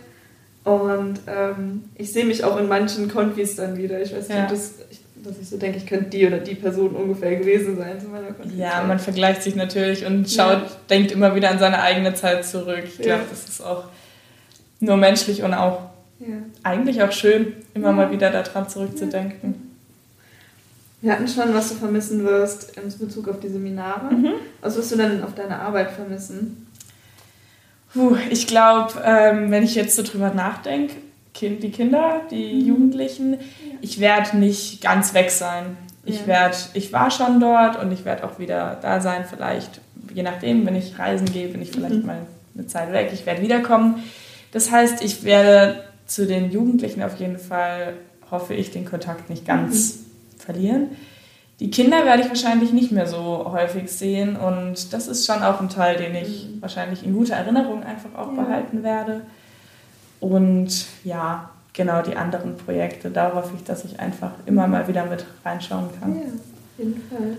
Und 0.64 1.20
ähm, 1.26 1.84
ich 1.94 2.12
sehe 2.12 2.24
mich 2.24 2.44
auch 2.44 2.58
in 2.58 2.68
manchen 2.68 3.10
Konfis 3.10 3.56
dann 3.56 3.78
wieder. 3.78 4.00
Ich 4.02 4.12
weiß 4.14 4.28
nicht, 4.28 4.38
ja. 4.38 4.46
das, 4.46 4.74
ich, 4.90 5.00
dass 5.24 5.38
ich 5.38 5.48
so 5.48 5.56
denke, 5.56 5.78
ich 5.78 5.86
könnte 5.86 6.10
die 6.10 6.26
oder 6.26 6.38
die 6.38 6.54
Person 6.54 6.90
ungefähr 6.90 7.36
gewesen 7.36 7.76
sein 7.78 7.98
zu 7.98 8.08
meiner 8.08 8.32
Konfis. 8.32 8.58
Ja, 8.58 8.82
man 8.82 8.98
vergleicht 8.98 9.42
sich 9.42 9.56
natürlich 9.56 10.04
und 10.04 10.30
schaut, 10.30 10.62
ja. 10.62 10.70
denkt 10.90 11.12
immer 11.12 11.34
wieder 11.34 11.50
an 11.50 11.58
seine 11.58 11.80
eigene 11.80 12.14
Zeit 12.14 12.44
zurück. 12.44 12.84
Ich 12.84 12.98
glaube, 12.98 13.22
das 13.30 13.48
ist 13.48 13.64
auch 13.64 13.84
nur 14.80 14.96
menschlich 14.96 15.42
und 15.42 15.54
auch 15.54 15.89
ja. 16.20 16.36
Eigentlich 16.62 17.02
auch 17.02 17.12
schön, 17.12 17.54
immer 17.74 17.88
ja. 17.88 17.92
mal 17.92 18.10
wieder 18.10 18.30
daran 18.30 18.68
zurückzudenken. 18.68 19.70
Wir 21.00 21.12
hatten 21.12 21.26
schon, 21.26 21.54
was 21.54 21.70
du 21.70 21.76
vermissen 21.76 22.24
wirst 22.24 22.76
in 22.76 22.84
Bezug 22.98 23.28
auf 23.28 23.40
die 23.40 23.48
Seminare. 23.48 24.12
Mhm. 24.14 24.32
Was 24.60 24.76
wirst 24.76 24.92
du 24.92 24.96
denn 24.96 25.22
auf 25.24 25.34
deine 25.34 25.58
Arbeit 25.58 25.92
vermissen? 25.92 26.66
Puh, 27.94 28.16
ich 28.28 28.46
glaube, 28.46 28.92
ähm, 29.02 29.50
wenn 29.50 29.62
ich 29.62 29.74
jetzt 29.74 29.96
so 29.96 30.02
drüber 30.02 30.30
nachdenke, 30.34 30.94
kind, 31.32 31.62
die 31.62 31.70
Kinder, 31.70 32.20
die 32.30 32.52
mhm. 32.52 32.66
Jugendlichen, 32.66 33.32
ja. 33.32 33.38
ich 33.80 33.98
werde 33.98 34.36
nicht 34.36 34.82
ganz 34.82 35.14
weg 35.14 35.30
sein. 35.30 35.76
Ich, 36.04 36.26
werd, 36.26 36.70
ich 36.74 36.92
war 36.92 37.10
schon 37.10 37.40
dort 37.40 37.80
und 37.80 37.92
ich 37.92 38.04
werde 38.04 38.24
auch 38.24 38.38
wieder 38.38 38.78
da 38.80 39.00
sein, 39.00 39.24
vielleicht, 39.28 39.80
je 40.14 40.22
nachdem, 40.22 40.66
wenn 40.66 40.74
ich 40.74 40.98
reisen 40.98 41.30
gehe, 41.30 41.48
bin 41.48 41.62
ich 41.62 41.70
vielleicht 41.70 41.96
mhm. 41.96 42.06
mal 42.06 42.26
eine 42.54 42.66
Zeit 42.66 42.92
weg. 42.92 43.10
Ich 43.12 43.26
werde 43.26 43.42
wiederkommen. 43.42 44.02
Das 44.52 44.70
heißt, 44.70 45.04
ich 45.04 45.24
werde 45.24 45.84
zu 46.10 46.26
den 46.26 46.50
Jugendlichen 46.50 47.02
auf 47.02 47.20
jeden 47.20 47.38
Fall 47.38 47.94
hoffe 48.30 48.52
ich, 48.54 48.72
den 48.72 48.84
Kontakt 48.84 49.30
nicht 49.30 49.46
ganz 49.46 49.94
mhm. 49.94 50.40
verlieren. 50.40 50.88
Die 51.60 51.70
Kinder 51.70 52.04
werde 52.04 52.22
ich 52.22 52.28
wahrscheinlich 52.28 52.72
nicht 52.72 52.90
mehr 52.90 53.06
so 53.06 53.52
häufig 53.52 53.90
sehen 53.92 54.36
und 54.36 54.92
das 54.92 55.06
ist 55.06 55.24
schon 55.24 55.42
auch 55.42 55.60
ein 55.60 55.68
Teil, 55.68 55.96
den 55.96 56.16
ich 56.16 56.48
mhm. 56.48 56.62
wahrscheinlich 56.62 57.04
in 57.04 57.14
guter 57.14 57.34
Erinnerung 57.34 57.84
einfach 57.84 58.10
auch 58.16 58.34
ja. 58.34 58.42
behalten 58.42 58.82
werde. 58.82 59.20
Und 60.18 60.86
ja, 61.04 61.50
genau 61.74 62.02
die 62.02 62.16
anderen 62.16 62.56
Projekte, 62.56 63.10
da 63.10 63.32
hoffe 63.32 63.52
ich, 63.56 63.62
dass 63.64 63.84
ich 63.84 64.00
einfach 64.00 64.32
immer 64.46 64.66
mal 64.66 64.88
wieder 64.88 65.06
mit 65.06 65.24
reinschauen 65.44 65.90
kann. 66.00 66.16
Ja, 66.16 66.22
auf 66.22 66.78
jeden 66.78 67.02
Fall. 67.08 67.36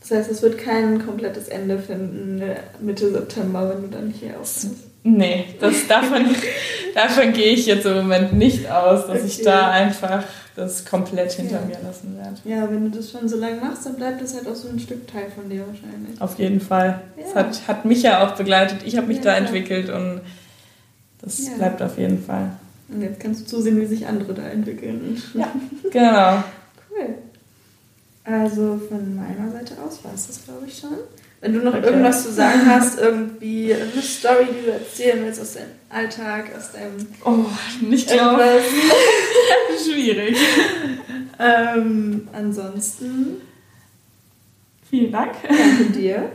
Das 0.00 0.10
heißt, 0.12 0.30
es 0.30 0.42
wird 0.42 0.58
kein 0.58 1.04
komplettes 1.04 1.48
Ende 1.48 1.78
finden 1.78 2.40
Mitte 2.80 3.10
September, 3.10 3.68
wenn 3.68 3.82
du 3.82 3.88
dann 3.88 4.10
hier 4.10 4.30
aufhörst. 4.34 4.85
Nee, 5.08 5.44
das, 5.60 5.86
davon, 5.86 6.26
davon 6.94 7.32
gehe 7.32 7.52
ich 7.52 7.66
jetzt 7.66 7.86
im 7.86 7.94
Moment 7.94 8.32
nicht 8.32 8.68
aus, 8.68 9.06
dass 9.06 9.18
okay. 9.18 9.26
ich 9.26 9.42
da 9.42 9.70
einfach 9.70 10.24
das 10.56 10.84
komplett 10.84 11.30
hinter 11.30 11.60
ja. 11.60 11.66
mir 11.66 11.78
lassen 11.86 12.16
werde. 12.16 12.36
Ja, 12.44 12.68
wenn 12.68 12.90
du 12.90 12.96
das 12.96 13.12
schon 13.12 13.28
so 13.28 13.36
lange 13.36 13.60
machst, 13.60 13.86
dann 13.86 13.94
bleibt 13.94 14.20
das 14.20 14.34
halt 14.34 14.48
auch 14.48 14.56
so 14.56 14.68
ein 14.68 14.80
Stück 14.80 15.06
Teil 15.06 15.30
von 15.32 15.48
dir 15.48 15.60
wahrscheinlich. 15.60 16.20
Auf 16.20 16.36
jeden 16.40 16.60
Fall. 16.60 17.02
Ja. 17.16 17.22
Das 17.22 17.34
hat, 17.36 17.68
hat 17.68 17.84
mich 17.84 18.02
ja 18.02 18.26
auch 18.26 18.34
begleitet. 18.34 18.78
Ich 18.84 18.96
habe 18.96 19.06
mich 19.06 19.18
ja, 19.18 19.24
da 19.24 19.36
entwickelt 19.36 19.90
und 19.90 20.22
das 21.22 21.54
bleibt 21.56 21.82
auf 21.82 21.98
jeden 21.98 22.24
Fall. 22.24 22.50
Und 22.88 23.02
jetzt 23.02 23.20
kannst 23.20 23.42
du 23.42 23.46
zusehen, 23.46 23.80
wie 23.80 23.86
sich 23.86 24.06
andere 24.08 24.34
da 24.34 24.42
entwickeln. 24.42 25.22
Ja, 25.34 25.52
genau. 25.92 26.42
cool. 26.90 27.14
Also 28.24 28.80
von 28.88 29.14
meiner 29.14 29.52
Seite 29.52 29.74
aus 29.86 30.02
war 30.02 30.14
es 30.14 30.26
das, 30.26 30.44
glaube 30.44 30.66
ich, 30.66 30.76
schon. 30.76 30.96
Wenn 31.40 31.52
du 31.52 31.60
noch 31.60 31.74
okay. 31.74 31.86
irgendwas 31.86 32.24
zu 32.24 32.32
sagen 32.32 32.66
hast, 32.66 32.98
irgendwie 32.98 33.74
eine 33.74 34.02
Story, 34.02 34.46
die 34.46 34.66
du 34.66 34.72
erzählen 34.72 35.24
willst 35.24 35.40
aus 35.40 35.54
deinem 35.54 35.70
Alltag, 35.90 36.50
aus 36.56 36.72
deinem. 36.72 37.06
Oh, 37.24 37.44
nicht 37.80 38.08
glaube. 38.08 38.44
Schwierig. 39.84 40.36
ähm, 41.38 42.28
ansonsten. 42.32 43.42
Vielen 44.88 45.12
Dank. 45.12 45.34
Danke 45.42 45.84
dir. 45.92 46.30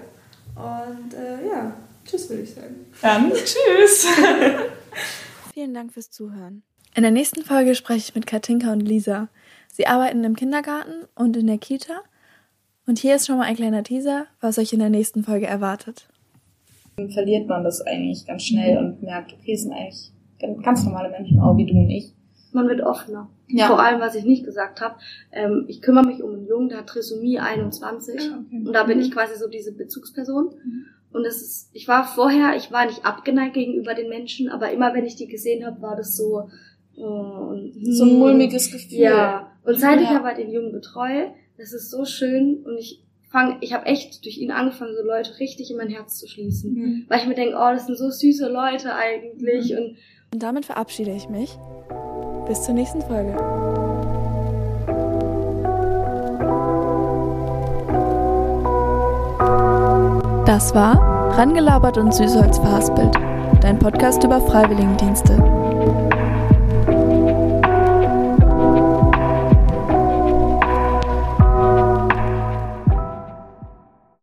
Und 0.55 1.13
äh, 1.13 1.47
ja, 1.47 1.73
tschüss, 2.05 2.29
würde 2.29 2.43
ich 2.43 2.53
sagen. 2.53 2.85
Dann 3.01 3.31
tschüss. 3.31 4.07
Vielen 5.53 5.73
Dank 5.73 5.93
fürs 5.93 6.11
Zuhören. 6.11 6.63
In 6.93 7.03
der 7.03 7.11
nächsten 7.11 7.43
Folge 7.43 7.73
spreche 7.75 8.09
ich 8.09 8.15
mit 8.15 8.27
Katinka 8.27 8.71
und 8.71 8.81
Lisa. 8.81 9.29
Sie 9.71 9.87
arbeiten 9.87 10.23
im 10.23 10.35
Kindergarten 10.35 11.05
und 11.15 11.37
in 11.37 11.47
der 11.47 11.57
Kita. 11.57 12.01
Und 12.91 12.99
hier 12.99 13.15
ist 13.15 13.25
schon 13.25 13.37
mal 13.37 13.45
ein 13.45 13.55
kleiner 13.55 13.83
Teaser, 13.83 14.25
was 14.41 14.59
euch 14.59 14.73
in 14.73 14.79
der 14.79 14.89
nächsten 14.89 15.23
Folge 15.23 15.47
erwartet. 15.47 16.09
Dann 16.97 17.09
verliert 17.09 17.47
man 17.47 17.63
das 17.63 17.79
eigentlich 17.79 18.27
ganz 18.27 18.43
schnell 18.43 18.77
und 18.77 19.01
merkt, 19.01 19.31
okay, 19.31 19.53
es 19.53 19.61
sind 19.61 19.71
eigentlich 19.71 20.11
ganz 20.61 20.83
normale 20.83 21.09
Menschen, 21.09 21.39
auch 21.39 21.55
wie 21.55 21.65
du 21.65 21.71
und 21.71 21.89
ich. 21.89 22.13
Man 22.51 22.67
wird 22.67 22.81
offener. 22.81 23.29
Ja. 23.47 23.67
Vor 23.67 23.79
allem, 23.79 24.01
was 24.01 24.15
ich 24.15 24.25
nicht 24.25 24.43
gesagt 24.43 24.81
habe, 24.81 24.95
ähm, 25.31 25.63
ich 25.69 25.81
kümmere 25.81 26.05
mich 26.05 26.21
um 26.21 26.33
einen 26.33 26.47
Jungen, 26.47 26.67
der 26.67 26.79
hat 26.79 26.87
Trisomie 26.87 27.39
21 27.39 28.15
ja, 28.15 28.39
okay. 28.45 28.63
und 28.67 28.73
da 28.73 28.83
bin 28.83 28.97
mhm. 28.97 29.05
ich 29.05 29.11
quasi 29.11 29.39
so 29.39 29.47
diese 29.47 29.73
Bezugsperson. 29.73 30.47
Mhm. 30.47 30.85
Und 31.13 31.25
es 31.25 31.41
ist, 31.41 31.69
ich 31.71 31.87
war 31.87 32.05
vorher, 32.05 32.57
ich 32.57 32.73
war 32.73 32.87
nicht 32.87 33.05
abgeneigt 33.05 33.53
gegenüber 33.53 33.93
den 33.93 34.09
Menschen, 34.09 34.49
aber 34.49 34.69
immer 34.73 34.93
wenn 34.93 35.05
ich 35.05 35.15
die 35.15 35.27
gesehen 35.27 35.65
habe, 35.65 35.81
war 35.81 35.95
das 35.95 36.17
so, 36.17 36.49
äh, 36.97 36.99
so 36.99 38.03
ein 38.03 38.19
mulmiges 38.19 38.69
Gefühl. 38.69 38.99
Ja. 38.99 39.53
Und 39.63 39.79
seit 39.79 40.01
ja. 40.01 40.03
ich 40.03 40.09
aber 40.09 40.33
den 40.33 40.51
Jungen 40.51 40.73
betreue, 40.73 41.33
das 41.61 41.73
ist 41.73 41.91
so 41.91 42.05
schön 42.05 42.63
und 42.65 42.77
ich 42.79 43.03
fang, 43.29 43.57
ich 43.61 43.71
habe 43.73 43.85
echt 43.85 44.25
durch 44.25 44.39
ihn 44.39 44.51
angefangen, 44.51 44.95
so 44.95 45.05
Leute 45.05 45.39
richtig 45.39 45.69
in 45.69 45.77
mein 45.77 45.89
Herz 45.89 46.17
zu 46.17 46.27
schließen. 46.27 46.73
Mhm. 46.73 47.05
Weil 47.07 47.19
ich 47.19 47.27
mir 47.27 47.35
denke, 47.35 47.55
oh, 47.55 47.71
das 47.71 47.85
sind 47.85 47.97
so 47.97 48.09
süße 48.09 48.51
Leute 48.51 48.95
eigentlich. 48.95 49.71
Mhm. 49.71 49.77
Und, 49.77 49.97
und 50.33 50.43
damit 50.43 50.65
verabschiede 50.65 51.11
ich 51.11 51.29
mich. 51.29 51.55
Bis 52.47 52.63
zur 52.63 52.73
nächsten 52.73 53.01
Folge. 53.01 53.33
Das 60.47 60.73
war 60.73 61.37
Rangelabert 61.37 61.97
und 61.99 62.13
Süßholz 62.13 62.57
verhaspelt, 62.57 63.13
dein 63.61 63.77
Podcast 63.77 64.23
über 64.23 64.41
Freiwilligendienste. 64.41 65.60